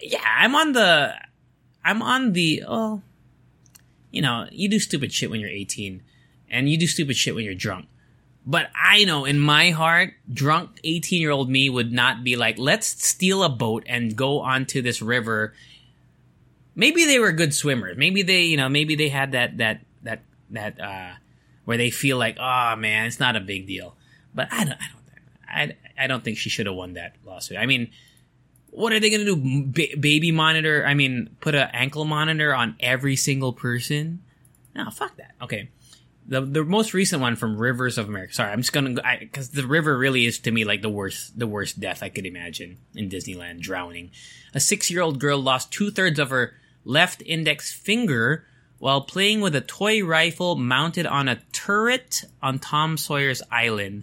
yeah, 0.00 0.18
I'm 0.24 0.56
on 0.56 0.72
the, 0.72 1.14
I'm 1.84 2.02
on 2.02 2.32
the, 2.32 2.64
oh, 2.66 3.02
you 4.16 4.22
know, 4.22 4.48
you 4.50 4.66
do 4.70 4.78
stupid 4.78 5.12
shit 5.12 5.28
when 5.30 5.40
you're 5.40 5.50
18 5.50 6.02
and 6.50 6.70
you 6.70 6.78
do 6.78 6.86
stupid 6.86 7.16
shit 7.16 7.34
when 7.34 7.44
you're 7.44 7.54
drunk. 7.54 7.86
But 8.46 8.70
I 8.74 9.04
know 9.04 9.26
in 9.26 9.38
my 9.38 9.72
heart, 9.72 10.14
drunk 10.32 10.70
18 10.84 11.20
year 11.20 11.30
old 11.30 11.50
me 11.50 11.68
would 11.68 11.92
not 11.92 12.24
be 12.24 12.34
like, 12.34 12.58
let's 12.58 12.86
steal 12.86 13.42
a 13.42 13.50
boat 13.50 13.84
and 13.86 14.16
go 14.16 14.40
onto 14.40 14.80
this 14.80 15.02
river. 15.02 15.52
Maybe 16.74 17.04
they 17.04 17.18
were 17.18 17.32
good 17.32 17.52
swimmers. 17.52 17.98
Maybe 17.98 18.22
they, 18.22 18.44
you 18.44 18.56
know, 18.56 18.70
maybe 18.70 18.94
they 18.94 19.10
had 19.10 19.32
that, 19.32 19.58
that, 19.58 19.80
that, 20.02 20.22
that, 20.48 20.80
uh, 20.80 21.12
where 21.66 21.76
they 21.76 21.90
feel 21.90 22.16
like, 22.16 22.38
oh 22.40 22.74
man, 22.76 23.08
it's 23.08 23.20
not 23.20 23.36
a 23.36 23.40
big 23.40 23.66
deal. 23.66 23.96
But 24.34 24.48
I 24.50 24.64
don't, 24.64 24.78
I 24.80 24.88
don't, 24.88 25.76
I, 25.98 26.04
I 26.04 26.06
don't 26.06 26.24
think 26.24 26.38
she 26.38 26.48
should 26.48 26.64
have 26.64 26.74
won 26.74 26.94
that 26.94 27.16
lawsuit. 27.26 27.58
I 27.58 27.66
mean, 27.66 27.90
what 28.70 28.92
are 28.92 29.00
they 29.00 29.10
going 29.10 29.24
to 29.24 29.36
do? 29.36 29.64
B- 29.64 29.94
baby 29.94 30.32
monitor? 30.32 30.84
I 30.86 30.94
mean, 30.94 31.30
put 31.40 31.54
an 31.54 31.68
ankle 31.72 32.04
monitor 32.04 32.54
on 32.54 32.76
every 32.80 33.16
single 33.16 33.52
person? 33.52 34.22
No, 34.74 34.90
fuck 34.90 35.16
that. 35.16 35.34
Okay. 35.40 35.70
The, 36.28 36.40
the 36.40 36.64
most 36.64 36.92
recent 36.92 37.22
one 37.22 37.36
from 37.36 37.56
Rivers 37.56 37.98
of 37.98 38.08
America. 38.08 38.34
Sorry, 38.34 38.52
I'm 38.52 38.60
just 38.60 38.72
gonna 38.72 39.00
because 39.20 39.50
the 39.50 39.66
river 39.66 39.96
really 39.96 40.26
is 40.26 40.40
to 40.40 40.50
me 40.50 40.64
like 40.64 40.82
the 40.82 40.90
worst 40.90 41.38
the 41.38 41.46
worst 41.46 41.78
death 41.78 42.02
I 42.02 42.08
could 42.08 42.26
imagine 42.26 42.78
in 42.96 43.08
Disneyland. 43.08 43.60
Drowning. 43.60 44.10
A 44.52 44.58
six 44.58 44.90
year 44.90 45.02
old 45.02 45.20
girl 45.20 45.38
lost 45.38 45.70
two 45.70 45.92
thirds 45.92 46.18
of 46.18 46.30
her 46.30 46.54
left 46.84 47.22
index 47.24 47.72
finger 47.72 48.44
while 48.78 49.02
playing 49.02 49.40
with 49.40 49.54
a 49.54 49.60
toy 49.60 50.04
rifle 50.04 50.56
mounted 50.56 51.06
on 51.06 51.28
a 51.28 51.40
turret 51.52 52.24
on 52.42 52.58
Tom 52.58 52.96
Sawyer's 52.96 53.42
Island. 53.50 54.02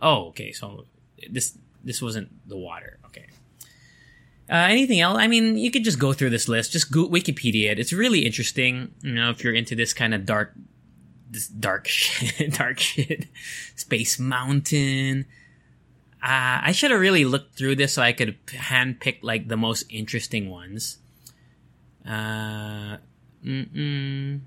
Oh, 0.00 0.28
okay. 0.28 0.52
So 0.52 0.86
this 1.28 1.56
this 1.84 2.00
wasn't 2.00 2.30
the 2.48 2.56
water. 2.56 2.98
Okay. 3.06 3.26
Uh, 4.50 4.66
anything 4.68 5.00
else? 5.00 5.16
I 5.16 5.28
mean, 5.28 5.56
you 5.56 5.70
could 5.70 5.84
just 5.84 6.00
go 6.00 6.12
through 6.12 6.30
this 6.30 6.48
list. 6.48 6.72
Just 6.72 6.90
go 6.90 7.08
Wikipedia 7.08 7.70
it. 7.70 7.78
It's 7.78 7.92
really 7.92 8.26
interesting. 8.26 8.92
You 9.00 9.14
know, 9.14 9.30
if 9.30 9.44
you're 9.44 9.54
into 9.54 9.76
this 9.76 9.92
kind 9.92 10.12
of 10.12 10.26
dark, 10.26 10.54
this 11.30 11.46
dark 11.46 11.86
shit, 11.88 12.54
dark 12.54 12.80
shit, 12.80 13.28
Space 13.76 14.18
Mountain. 14.18 15.26
Uh, 16.22 16.66
I 16.66 16.72
should 16.72 16.90
have 16.90 17.00
really 17.00 17.24
looked 17.24 17.54
through 17.54 17.76
this 17.76 17.92
so 17.92 18.02
I 18.02 18.12
could 18.12 18.44
handpick 18.46 19.18
like 19.22 19.46
the 19.46 19.56
most 19.56 19.84
interesting 19.88 20.50
ones. 20.50 20.98
Uh, 22.04 22.96
mm-mm. 23.44 24.40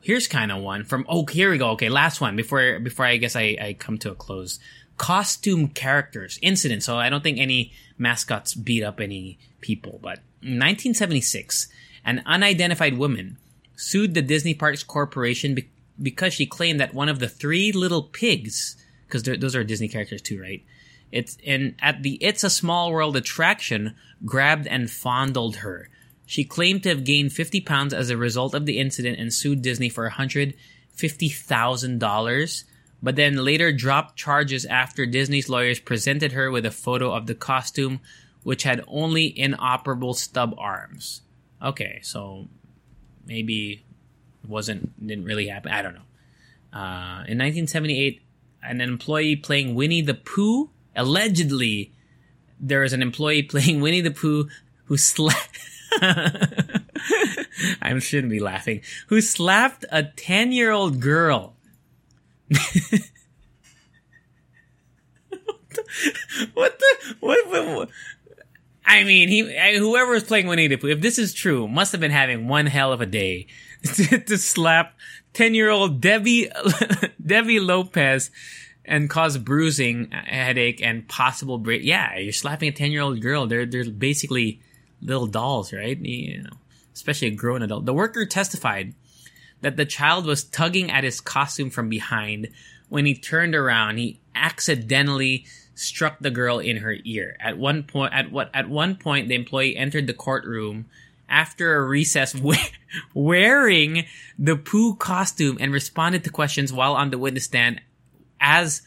here's 0.00 0.28
kind 0.28 0.52
of 0.52 0.62
one 0.62 0.84
from. 0.84 1.04
Oh, 1.08 1.26
here 1.26 1.50
we 1.50 1.58
go. 1.58 1.70
Okay, 1.70 1.88
last 1.88 2.20
one 2.20 2.36
before 2.36 2.78
before 2.78 3.04
I 3.04 3.16
guess 3.16 3.34
I, 3.34 3.56
I 3.60 3.76
come 3.76 3.98
to 3.98 4.12
a 4.12 4.14
close. 4.14 4.60
Costume 4.96 5.68
characters 5.68 6.38
incident. 6.40 6.84
So 6.84 6.96
I 6.96 7.10
don't 7.10 7.22
think 7.22 7.38
any 7.38 7.72
mascots 7.98 8.54
beat 8.54 8.82
up 8.82 9.00
any 9.00 9.38
people. 9.60 9.98
But 10.02 10.18
in 10.42 10.58
1976, 10.58 11.68
an 12.04 12.22
unidentified 12.26 12.98
woman 12.98 13.38
sued 13.76 14.14
the 14.14 14.22
Disney 14.22 14.54
Parks 14.54 14.82
Corporation 14.82 15.54
be- 15.54 15.68
because 16.00 16.34
she 16.34 16.46
claimed 16.46 16.80
that 16.80 16.94
one 16.94 17.08
of 17.08 17.18
the 17.18 17.28
three 17.28 17.72
little 17.72 18.02
pigs, 18.02 18.76
because 19.06 19.22
those 19.22 19.56
are 19.56 19.64
Disney 19.64 19.88
characters 19.88 20.22
too, 20.22 20.40
right? 20.40 20.62
It's 21.12 21.36
in 21.42 21.76
at 21.80 22.02
the 22.02 22.18
It's 22.20 22.44
a 22.44 22.50
Small 22.50 22.92
World 22.92 23.16
attraction, 23.16 23.94
grabbed 24.24 24.66
and 24.66 24.90
fondled 24.90 25.56
her. 25.56 25.88
She 26.26 26.44
claimed 26.44 26.82
to 26.82 26.88
have 26.88 27.04
gained 27.04 27.32
50 27.32 27.60
pounds 27.60 27.94
as 27.94 28.10
a 28.10 28.16
result 28.16 28.54
of 28.54 28.66
the 28.66 28.78
incident 28.78 29.20
and 29.20 29.32
sued 29.32 29.62
Disney 29.62 29.88
for 29.88 30.10
$150,000 30.10 32.64
but 33.04 33.16
then 33.16 33.36
later 33.36 33.70
dropped 33.70 34.16
charges 34.16 34.64
after 34.64 35.04
Disney's 35.04 35.50
lawyers 35.50 35.78
presented 35.78 36.32
her 36.32 36.50
with 36.50 36.64
a 36.64 36.70
photo 36.70 37.12
of 37.12 37.26
the 37.26 37.34
costume, 37.34 38.00
which 38.42 38.62
had 38.62 38.82
only 38.88 39.38
inoperable 39.38 40.14
stub 40.14 40.54
arms. 40.56 41.20
Okay, 41.62 42.00
so 42.02 42.48
maybe 43.26 43.84
it 44.42 44.48
wasn't 44.48 45.06
didn't 45.06 45.26
really 45.26 45.48
happen. 45.48 45.70
I 45.70 45.82
don't 45.82 45.94
know. 45.94 46.00
Uh, 46.72 47.28
in 47.28 47.36
1978, 47.38 48.22
an 48.62 48.80
employee 48.80 49.36
playing 49.36 49.74
Winnie 49.74 50.00
the 50.00 50.14
Pooh 50.14 50.70
allegedly 50.96 51.92
there 52.58 52.84
is 52.84 52.94
an 52.94 53.02
employee 53.02 53.42
playing 53.52 53.82
Winnie 53.82 54.00
the 54.00 54.12
Pooh 54.12 54.48
who 54.84 54.96
slapped. 54.96 55.58
I 57.82 57.98
shouldn't 57.98 58.30
be 58.30 58.40
laughing. 58.40 58.80
Who 59.08 59.20
slapped 59.20 59.84
a 59.92 60.04
10 60.04 60.52
year 60.52 60.70
old 60.70 61.00
girl 61.00 61.53
what 66.54 66.78
the 66.78 67.16
what, 67.20 67.48
what, 67.48 67.66
what, 67.76 67.88
I 68.84 69.04
mean, 69.04 69.28
he 69.28 69.40
whoever 69.78 70.12
was 70.12 70.24
playing 70.24 70.46
Winnie 70.46 70.66
the 70.66 70.76
Pooh, 70.76 70.88
if 70.88 71.00
this 71.00 71.18
is 71.18 71.32
true, 71.32 71.66
must 71.66 71.92
have 71.92 72.00
been 72.00 72.10
having 72.10 72.48
one 72.48 72.66
hell 72.66 72.92
of 72.92 73.00
a 73.00 73.06
day 73.06 73.46
to, 73.94 74.18
to 74.18 74.38
slap 74.38 74.94
ten 75.32 75.54
year 75.54 75.70
old 75.70 76.00
Debbie 76.00 76.50
Debbie 77.26 77.60
Lopez 77.60 78.30
and 78.84 79.08
cause 79.08 79.38
bruising, 79.38 80.12
uh, 80.12 80.22
headache, 80.26 80.82
and 80.82 81.08
possible 81.08 81.56
break. 81.56 81.82
Yeah, 81.82 82.18
you're 82.18 82.32
slapping 82.32 82.68
a 82.68 82.72
ten 82.72 82.92
year 82.92 83.00
old 83.00 83.20
girl. 83.20 83.46
They're 83.46 83.66
they're 83.66 83.90
basically 83.90 84.60
little 85.00 85.26
dolls, 85.26 85.72
right? 85.72 85.98
You 85.98 86.42
know, 86.42 86.56
especially 86.92 87.28
a 87.28 87.32
grown 87.32 87.62
adult. 87.62 87.86
The 87.86 87.94
worker 87.94 88.26
testified 88.26 88.94
that 89.64 89.76
the 89.76 89.86
child 89.86 90.26
was 90.26 90.44
tugging 90.44 90.90
at 90.90 91.04
his 91.04 91.20
costume 91.20 91.70
from 91.70 91.88
behind. 91.88 92.48
When 92.88 93.06
he 93.06 93.14
turned 93.14 93.54
around, 93.54 93.98
he 93.98 94.20
accidentally 94.34 95.46
struck 95.74 96.18
the 96.20 96.30
girl 96.30 96.58
in 96.58 96.78
her 96.78 96.96
ear. 97.04 97.36
At 97.40 97.58
one 97.58 97.82
point, 97.82 98.12
at 98.12 98.30
what 98.30 98.50
at 98.54 98.68
one 98.68 98.96
point, 98.96 99.28
the 99.28 99.34
employee 99.34 99.76
entered 99.76 100.06
the 100.06 100.14
courtroom 100.14 100.86
after 101.28 101.76
a 101.76 101.84
recess 101.84 102.36
wearing 103.14 104.04
the 104.38 104.56
Pooh 104.56 104.94
costume 104.94 105.56
and 105.60 105.72
responded 105.72 106.24
to 106.24 106.30
questions 106.30 106.72
while 106.72 106.94
on 106.94 107.10
the 107.10 107.18
witness 107.18 107.44
stand 107.44 107.80
as 108.40 108.82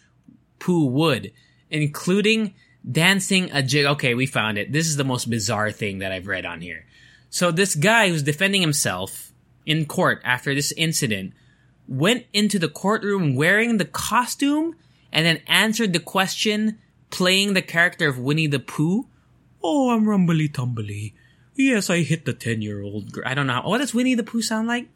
Pooh 0.59 0.85
would, 0.85 1.31
including 1.69 2.53
dancing 2.89 3.49
a 3.51 3.61
jig. 3.63 3.85
Okay, 3.85 4.13
we 4.13 4.25
found 4.25 4.57
it. 4.57 4.71
This 4.71 4.87
is 4.87 4.97
the 4.97 5.03
most 5.03 5.29
bizarre 5.29 5.71
thing 5.71 5.99
that 5.99 6.11
I've 6.11 6.27
read 6.27 6.45
on 6.45 6.61
here. 6.61 6.85
So 7.29 7.51
this 7.51 7.75
guy 7.75 8.09
who's 8.09 8.23
defending 8.23 8.61
himself 8.61 9.26
in 9.67 9.85
court 9.85 10.21
after 10.23 10.55
this 10.55 10.71
incident 10.71 11.33
went 11.87 12.25
into 12.33 12.57
the 12.57 12.69
courtroom 12.69 13.35
wearing 13.35 13.77
the 13.77 13.85
costume 13.85 14.75
and 15.11 15.25
then 15.25 15.41
answered 15.45 15.93
the 15.93 15.99
question 15.99 16.79
playing 17.09 17.53
the 17.53 17.61
character 17.61 18.07
of 18.07 18.17
Winnie 18.17 18.47
the 18.47 18.59
Pooh. 18.59 19.07
Oh, 19.61 19.91
I'm 19.91 20.07
rumbly 20.07 20.47
tumbly. 20.47 21.13
Yes, 21.55 21.89
I 21.89 21.99
hit 21.99 22.25
the 22.25 22.33
10 22.33 22.61
year 22.61 22.81
old 22.81 23.11
girl. 23.11 23.23
I 23.25 23.33
don't 23.33 23.47
know. 23.47 23.61
What 23.63 23.79
does 23.79 23.93
Winnie 23.93 24.15
the 24.15 24.23
Pooh 24.23 24.41
sound 24.41 24.67
like? 24.67 24.87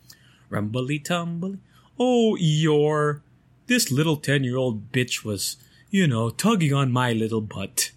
Rumbly 0.50 1.00
tumbly. 1.00 1.60
Oh, 2.00 2.38
Eeyore. 2.40 3.22
this 3.68 3.92
little 3.92 4.18
10 4.18 4.44
year 4.44 4.58
old 4.58 4.92
bitch 4.92 5.24
was, 5.24 5.58
you 5.90 6.08
know, 6.08 6.30
tugging 6.30 6.74
on 6.74 6.92
my 6.92 7.14
little 7.14 7.42
butt. 7.42 7.92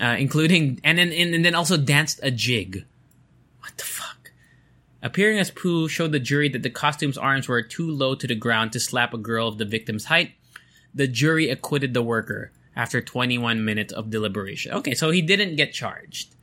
Uh, 0.00 0.16
including, 0.18 0.78
and 0.84 0.98
then, 0.98 1.10
and 1.10 1.44
then 1.44 1.54
also 1.54 1.76
danced 1.76 2.20
a 2.22 2.30
jig. 2.30 2.84
What 3.60 3.76
the 3.78 3.84
fuck? 3.84 4.05
Appearing 5.06 5.38
as 5.38 5.52
Pooh 5.52 5.86
showed 5.86 6.10
the 6.10 6.18
jury 6.18 6.48
that 6.48 6.64
the 6.64 6.68
costume's 6.68 7.16
arms 7.16 7.46
were 7.46 7.62
too 7.62 7.88
low 7.88 8.16
to 8.16 8.26
the 8.26 8.34
ground 8.34 8.72
to 8.72 8.80
slap 8.80 9.14
a 9.14 9.18
girl 9.18 9.46
of 9.46 9.56
the 9.56 9.64
victim's 9.64 10.06
height. 10.06 10.32
The 10.92 11.06
jury 11.06 11.48
acquitted 11.48 11.94
the 11.94 12.02
worker 12.02 12.50
after 12.74 13.00
21 13.00 13.64
minutes 13.64 13.92
of 13.92 14.10
deliberation. 14.10 14.72
Okay, 14.72 14.94
so 14.94 15.10
he 15.10 15.22
didn't 15.22 15.54
get 15.54 15.72
charged. 15.72 16.34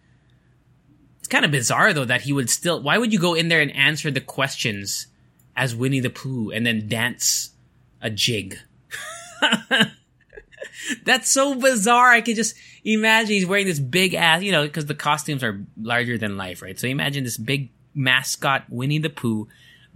It's 1.19 1.27
kind 1.27 1.43
of 1.43 1.51
bizarre 1.51 1.91
though 1.91 2.05
that 2.05 2.21
he 2.21 2.31
would 2.31 2.49
still. 2.49 2.81
Why 2.81 2.97
would 2.97 3.11
you 3.11 3.19
go 3.19 3.33
in 3.33 3.49
there 3.49 3.59
and 3.59 3.75
answer 3.75 4.09
the 4.09 4.21
questions 4.21 5.07
as 5.57 5.75
Winnie 5.75 5.99
the 5.99 6.09
Pooh 6.09 6.49
and 6.49 6.65
then 6.65 6.87
dance 6.87 7.49
a 8.01 8.09
jig? 8.09 8.59
That's 11.03 11.29
so 11.29 11.55
bizarre. 11.55 12.11
I 12.11 12.21
could 12.21 12.37
just 12.37 12.55
imagine 12.85 13.31
he's 13.31 13.45
wearing 13.45 13.67
this 13.67 13.79
big 13.79 14.13
ass, 14.13 14.41
you 14.41 14.53
know, 14.53 14.63
because 14.63 14.85
the 14.85 14.95
costumes 14.95 15.43
are 15.43 15.65
larger 15.77 16.17
than 16.17 16.37
life, 16.37 16.61
right? 16.61 16.79
So 16.79 16.87
imagine 16.87 17.25
this 17.25 17.37
big 17.37 17.69
mascot 17.95 18.65
Winnie 18.69 18.99
the 18.99 19.09
Pooh 19.09 19.47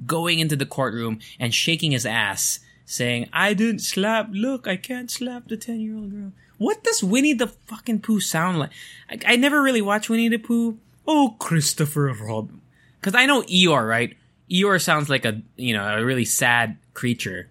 going 0.05 0.39
into 0.39 0.55
the 0.55 0.65
courtroom 0.65 1.19
and 1.39 1.53
shaking 1.53 1.91
his 1.91 2.05
ass, 2.05 2.59
saying, 2.85 3.29
"I 3.33 3.53
didn't 3.53 3.79
slap. 3.79 4.29
Look, 4.31 4.67
I 4.67 4.77
can't 4.77 5.09
slap 5.09 5.47
the 5.47 5.57
ten 5.57 5.79
year 5.79 5.95
old 5.95 6.11
girl." 6.11 6.31
What 6.57 6.83
does 6.83 7.03
Winnie 7.03 7.33
the 7.33 7.47
fucking 7.47 8.01
Pooh 8.01 8.19
sound 8.19 8.59
like? 8.59 8.71
I, 9.09 9.19
I 9.25 9.35
never 9.35 9.61
really 9.61 9.81
watched 9.81 10.09
Winnie 10.09 10.29
the 10.29 10.37
Pooh. 10.37 10.77
Oh, 11.07 11.35
Christopher 11.39 12.13
Robin, 12.13 12.61
because 12.99 13.15
I 13.15 13.25
know 13.25 13.43
Eeyore, 13.43 13.87
right? 13.87 14.17
Eeyore 14.51 14.81
sounds 14.81 15.09
like 15.09 15.25
a 15.25 15.41
you 15.55 15.73
know 15.73 15.85
a 15.85 16.03
really 16.03 16.25
sad 16.25 16.77
creature. 16.93 17.49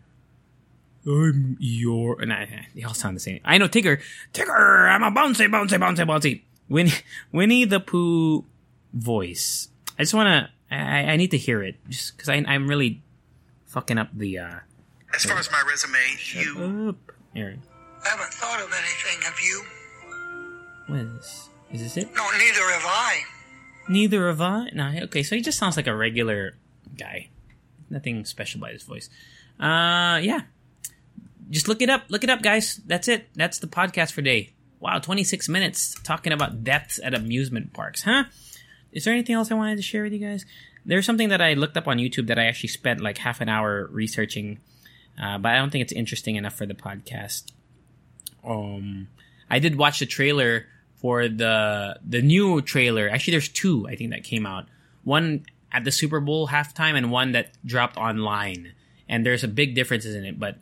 I'm 1.06 1.56
Eeyore, 1.62 2.20
and 2.20 2.32
I, 2.32 2.66
they 2.74 2.82
all 2.82 2.94
sound 2.94 3.16
the 3.16 3.20
same. 3.20 3.40
I 3.44 3.58
know 3.58 3.68
Tigger. 3.68 4.00
Tigger, 4.34 4.90
I'm 4.90 5.04
a 5.04 5.10
bouncy, 5.12 5.46
bouncy, 5.48 5.78
bouncy, 5.78 6.04
bouncy. 6.04 6.42
Winnie, 6.68 6.92
Winnie 7.32 7.64
the 7.64 7.78
Pooh 7.78 8.44
voice. 8.92 9.68
I 9.98 10.02
just 10.02 10.14
want 10.14 10.28
to. 10.28 10.74
I, 10.74 11.12
I 11.12 11.16
need 11.16 11.30
to 11.30 11.38
hear 11.38 11.62
it 11.62 11.76
just 11.88 12.16
because 12.16 12.28
I'm 12.28 12.68
really 12.68 13.02
fucking 13.66 13.98
up 13.98 14.08
the. 14.12 14.38
uh 14.38 14.58
As 15.14 15.24
far 15.24 15.38
as 15.38 15.50
my 15.50 15.62
resume, 15.68 15.98
you. 16.34 16.88
Up, 16.90 17.12
Aaron. 17.34 17.62
I 18.04 18.08
haven't 18.10 18.32
thought 18.34 18.60
of 18.60 18.72
anything, 18.72 19.22
have 19.22 19.38
you? 19.44 19.64
What 20.86 21.00
is 21.00 21.12
this? 21.14 21.48
Is 21.72 21.82
this 21.82 21.96
it? 21.96 22.14
No, 22.14 22.22
neither 22.38 22.70
have 22.70 22.84
I. 22.84 23.20
Neither 23.88 24.26
have 24.28 24.40
I. 24.40 24.70
No, 24.72 24.92
okay, 25.04 25.22
so 25.22 25.34
he 25.36 25.42
just 25.42 25.58
sounds 25.58 25.76
like 25.76 25.86
a 25.86 25.94
regular 25.96 26.54
guy. 26.96 27.28
Nothing 27.90 28.24
special 28.24 28.60
about 28.60 28.72
his 28.72 28.82
voice. 28.82 29.08
Uh, 29.58 30.18
yeah. 30.22 30.40
Just 31.50 31.68
look 31.68 31.80
it 31.82 31.88
up. 31.90 32.02
Look 32.08 32.24
it 32.24 32.30
up, 32.30 32.42
guys. 32.42 32.80
That's 32.86 33.08
it. 33.08 33.28
That's 33.34 33.58
the 33.58 33.66
podcast 33.68 34.10
for 34.10 34.16
today. 34.22 34.52
Wow, 34.80 34.98
26 34.98 35.48
minutes 35.48 35.94
talking 36.02 36.32
about 36.32 36.62
deaths 36.64 37.00
at 37.02 37.14
amusement 37.14 37.72
parks, 37.72 38.02
huh? 38.02 38.24
Is 38.96 39.04
there 39.04 39.12
anything 39.12 39.34
else 39.34 39.50
I 39.50 39.54
wanted 39.54 39.76
to 39.76 39.82
share 39.82 40.04
with 40.04 40.14
you 40.14 40.18
guys? 40.18 40.46
There's 40.86 41.04
something 41.04 41.28
that 41.28 41.42
I 41.42 41.52
looked 41.52 41.76
up 41.76 41.86
on 41.86 41.98
YouTube 41.98 42.28
that 42.28 42.38
I 42.38 42.46
actually 42.46 42.70
spent 42.70 43.02
like 43.02 43.18
half 43.18 43.42
an 43.42 43.48
hour 43.50 43.88
researching, 43.92 44.58
uh, 45.22 45.36
but 45.36 45.52
I 45.52 45.58
don't 45.58 45.68
think 45.68 45.82
it's 45.82 45.92
interesting 45.92 46.36
enough 46.36 46.54
for 46.54 46.64
the 46.64 46.72
podcast. 46.72 47.52
Um, 48.42 49.08
I 49.50 49.58
did 49.58 49.76
watch 49.76 49.98
the 49.98 50.06
trailer 50.06 50.64
for 50.94 51.28
the 51.28 52.00
the 52.08 52.22
new 52.22 52.62
trailer. 52.62 53.06
Actually, 53.10 53.32
there's 53.32 53.50
two 53.50 53.86
I 53.86 53.96
think 53.96 54.12
that 54.12 54.24
came 54.24 54.46
out. 54.46 54.64
One 55.04 55.44
at 55.70 55.84
the 55.84 55.92
Super 55.92 56.20
Bowl 56.20 56.48
halftime 56.48 56.96
and 56.96 57.10
one 57.10 57.32
that 57.32 57.50
dropped 57.66 57.98
online. 57.98 58.72
And 59.10 59.26
there's 59.26 59.44
a 59.44 59.48
big 59.48 59.74
differences 59.74 60.14
in 60.14 60.24
it, 60.24 60.40
but 60.40 60.56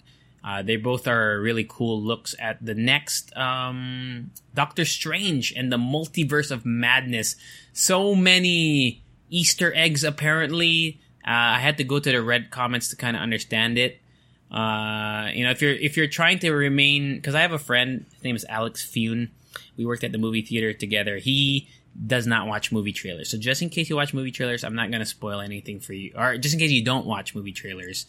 uh, 0.45 0.63
they 0.63 0.77
both 0.77 1.09
are 1.09 1.41
really 1.41 1.65
cool 1.67 2.01
looks 2.01 2.35
at 2.39 2.65
the 2.65 2.75
next 2.75 3.35
um, 3.35 4.31
Doctor 4.55 4.85
Strange 4.85 5.53
and 5.57 5.73
the 5.73 5.79
multiverse 5.79 6.51
of 6.51 6.67
madness. 6.67 7.37
So 7.73 8.15
many 8.15 9.03
Easter 9.31 9.73
eggs, 9.75 10.05
apparently. 10.05 11.01
Uh, 11.27 11.57
I 11.57 11.59
had 11.61 11.79
to 11.79 11.85
go 11.85 11.99
to 11.99 12.13
the 12.13 12.23
red 12.23 12.51
comments 12.51 12.89
to 12.91 12.97
kind 12.97 13.17
of 13.17 13.23
understand 13.23 13.79
it. 13.79 14.01
Uh, 14.51 15.31
you 15.33 15.45
know, 15.45 15.51
if 15.51 15.63
you're 15.63 15.73
if 15.73 15.97
you're 15.97 16.07
trying 16.07 16.39
to 16.41 16.53
remain, 16.53 17.17
because 17.17 17.35
I 17.35 17.41
have 17.41 17.53
a 17.53 17.59
friend, 17.59 18.05
his 18.13 18.23
name 18.23 18.37
is 18.37 18.45
Alex 18.49 18.85
Fune. 18.85 19.31
We 19.79 19.87
worked 19.87 20.05
at 20.05 20.13
the 20.13 20.19
movie 20.19 20.43
theater 20.43 20.75
together. 20.75 21.17
He 21.17 21.69
does 22.07 22.27
not 22.27 22.47
watch 22.47 22.71
movie 22.71 22.93
trailers. 22.93 23.31
So 23.31 23.39
just 23.39 23.63
in 23.63 23.71
case 23.71 23.89
you 23.89 23.97
watch 23.97 24.13
movie 24.13 24.31
trailers, 24.31 24.63
I'm 24.63 24.75
not 24.75 24.91
going 24.91 25.01
to 25.01 25.07
spoil 25.07 25.41
anything 25.41 25.81
for 25.81 25.95
you. 25.95 26.13
Or 26.17 26.37
just 26.37 26.55
in 26.55 26.61
case 26.61 26.71
you 26.71 26.85
don't 26.85 27.07
watch 27.07 27.35
movie 27.35 27.53
trailers, 27.53 28.07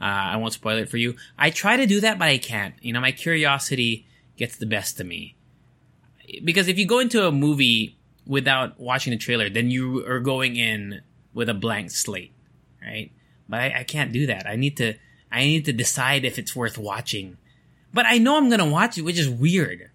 uh, 0.00 0.04
I 0.04 0.36
won't 0.36 0.52
spoil 0.52 0.78
it 0.78 0.88
for 0.88 0.96
you. 0.96 1.16
I 1.38 1.50
try 1.50 1.76
to 1.76 1.86
do 1.86 2.00
that, 2.00 2.18
but 2.18 2.28
I 2.28 2.38
can't. 2.38 2.74
You 2.80 2.92
know, 2.92 3.00
my 3.00 3.12
curiosity 3.12 4.06
gets 4.36 4.56
the 4.56 4.66
best 4.66 5.00
of 5.00 5.06
me. 5.06 5.36
Because 6.44 6.68
if 6.68 6.78
you 6.78 6.86
go 6.86 7.00
into 7.00 7.26
a 7.26 7.32
movie 7.32 7.96
without 8.26 8.78
watching 8.78 9.10
the 9.10 9.18
trailer, 9.18 9.50
then 9.50 9.70
you 9.70 10.06
are 10.06 10.20
going 10.20 10.56
in 10.56 11.02
with 11.34 11.48
a 11.48 11.54
blank 11.54 11.90
slate, 11.90 12.32
right? 12.80 13.10
But 13.48 13.60
I, 13.60 13.80
I 13.80 13.84
can't 13.84 14.12
do 14.12 14.26
that. 14.26 14.46
I 14.46 14.56
need 14.56 14.76
to, 14.76 14.94
I 15.30 15.40
need 15.40 15.64
to 15.64 15.72
decide 15.72 16.24
if 16.24 16.38
it's 16.38 16.54
worth 16.54 16.78
watching. 16.78 17.36
But 17.92 18.06
I 18.06 18.18
know 18.18 18.36
I'm 18.36 18.48
going 18.48 18.60
to 18.60 18.66
watch 18.66 18.96
it, 18.96 19.02
which 19.02 19.18
is 19.18 19.28
weird 19.28 19.90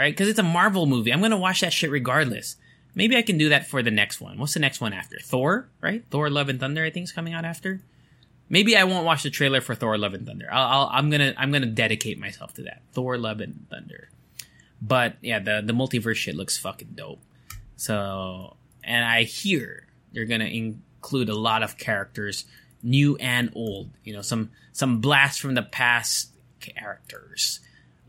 right? 0.00 0.12
Because 0.12 0.28
it's 0.28 0.38
a 0.38 0.42
Marvel 0.42 0.86
movie. 0.86 1.12
I'm 1.12 1.20
gonna 1.20 1.36
watch 1.36 1.60
that 1.60 1.74
shit 1.74 1.90
regardless. 1.90 2.56
Maybe 2.94 3.16
I 3.16 3.22
can 3.22 3.36
do 3.36 3.50
that 3.50 3.66
for 3.66 3.82
the 3.82 3.90
next 3.90 4.20
one. 4.20 4.38
What's 4.38 4.54
the 4.54 4.60
next 4.60 4.80
one 4.80 4.94
after? 4.94 5.18
Thor, 5.22 5.68
right? 5.80 6.02
Thor: 6.10 6.30
Love 6.30 6.48
and 6.48 6.58
Thunder, 6.58 6.84
I 6.84 6.90
think 6.90 7.04
is 7.04 7.12
coming 7.12 7.34
out 7.34 7.44
after. 7.44 7.82
Maybe 8.52 8.76
I 8.76 8.82
won't 8.82 9.06
watch 9.06 9.22
the 9.22 9.30
trailer 9.30 9.60
for 9.60 9.76
Thor: 9.76 9.96
Love 9.96 10.12
and 10.12 10.26
Thunder. 10.26 10.48
I'll, 10.50 10.88
i 10.88 10.98
am 10.98 11.08
gonna 11.08 11.32
I'm 11.38 11.52
gonna 11.52 11.66
dedicate 11.66 12.18
myself 12.18 12.52
to 12.54 12.62
that. 12.62 12.82
Thor: 12.92 13.16
Love 13.16 13.40
and 13.40 13.66
Thunder. 13.70 14.10
But 14.82 15.16
yeah, 15.22 15.38
the 15.38 15.62
the 15.64 15.72
multiverse 15.72 16.16
shit 16.16 16.34
looks 16.34 16.58
fucking 16.58 16.94
dope. 16.96 17.20
So, 17.76 18.56
and 18.82 19.04
I 19.04 19.22
hear 19.22 19.86
they're 20.12 20.24
gonna 20.24 20.46
include 20.46 21.28
a 21.28 21.36
lot 21.36 21.62
of 21.62 21.78
characters, 21.78 22.44
new 22.82 23.16
and 23.16 23.52
old. 23.54 23.90
You 24.02 24.14
know, 24.14 24.22
some 24.22 24.50
some 24.72 25.00
blast 25.00 25.40
from 25.40 25.54
the 25.54 25.62
past 25.62 26.32
characters. 26.58 27.60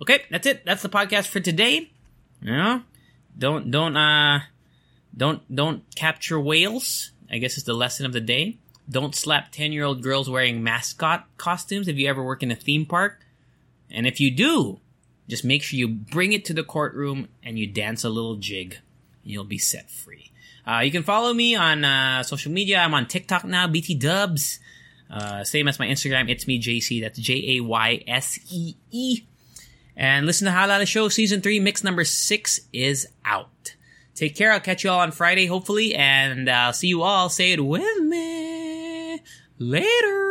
Okay, 0.01 0.23
that's 0.31 0.47
it. 0.47 0.65
That's 0.65 0.81
the 0.81 0.89
podcast 0.89 1.27
for 1.27 1.39
today. 1.39 1.91
Know, 2.41 2.81
don't 3.37 3.69
don't 3.69 3.95
uh 3.95 4.39
don't 5.15 5.43
don't 5.53 5.83
capture 5.95 6.39
whales. 6.39 7.11
I 7.29 7.37
guess 7.37 7.57
it's 7.57 7.65
the 7.65 7.75
lesson 7.75 8.07
of 8.07 8.13
the 8.13 8.21
day. 8.21 8.57
Don't 8.91 9.15
slap 9.15 9.51
ten 9.51 9.71
year 9.71 9.85
old 9.85 10.03
girls 10.03 10.29
wearing 10.29 10.61
mascot 10.63 11.25
costumes 11.37 11.87
if 11.87 11.97
you 11.97 12.09
ever 12.09 12.21
work 12.21 12.43
in 12.43 12.51
a 12.51 12.55
theme 12.55 12.85
park. 12.85 13.25
And 13.89 14.05
if 14.05 14.19
you 14.19 14.29
do, 14.31 14.79
just 15.27 15.45
make 15.45 15.63
sure 15.63 15.79
you 15.79 15.87
bring 15.87 16.33
it 16.33 16.45
to 16.45 16.53
the 16.53 16.63
courtroom 16.63 17.29
and 17.43 17.57
you 17.57 17.67
dance 17.67 18.03
a 18.03 18.09
little 18.09 18.35
jig. 18.35 18.77
You'll 19.23 19.43
be 19.43 19.57
set 19.57 19.89
free. 19.89 20.31
Uh, 20.67 20.79
you 20.79 20.91
can 20.91 21.03
follow 21.03 21.33
me 21.33 21.55
on 21.55 21.83
uh, 21.83 22.23
social 22.23 22.51
media. 22.51 22.79
I'm 22.79 22.93
on 22.93 23.07
TikTok 23.07 23.45
now, 23.45 23.67
BT 23.67 23.95
Dubs. 23.95 24.59
Uh, 25.09 25.43
same 25.43 25.67
as 25.67 25.79
my 25.79 25.87
Instagram. 25.87 26.29
It's 26.29 26.47
me, 26.47 26.61
JC. 26.61 27.01
That's 27.01 27.19
J 27.19 27.57
A 27.57 27.61
Y 27.61 28.03
S 28.07 28.39
E 28.51 28.75
E. 28.91 29.23
And 29.95 30.25
listen 30.25 30.45
to 30.45 30.51
Halala 30.51 30.87
Show 30.87 31.09
Season 31.09 31.41
3, 31.41 31.59
mix 31.59 31.83
number 31.83 32.03
6 32.03 32.59
is 32.71 33.07
out. 33.25 33.75
Take 34.15 34.35
care. 34.35 34.51
I'll 34.51 34.59
catch 34.59 34.83
you 34.83 34.89
all 34.89 34.99
on 34.99 35.11
Friday, 35.11 35.47
hopefully. 35.47 35.93
And 35.93 36.49
I'll 36.49 36.73
see 36.73 36.87
you 36.87 37.01
all. 37.01 37.29
Say 37.29 37.51
it 37.51 37.63
with 37.63 38.01
me. 38.01 38.40
Later. 39.61 40.30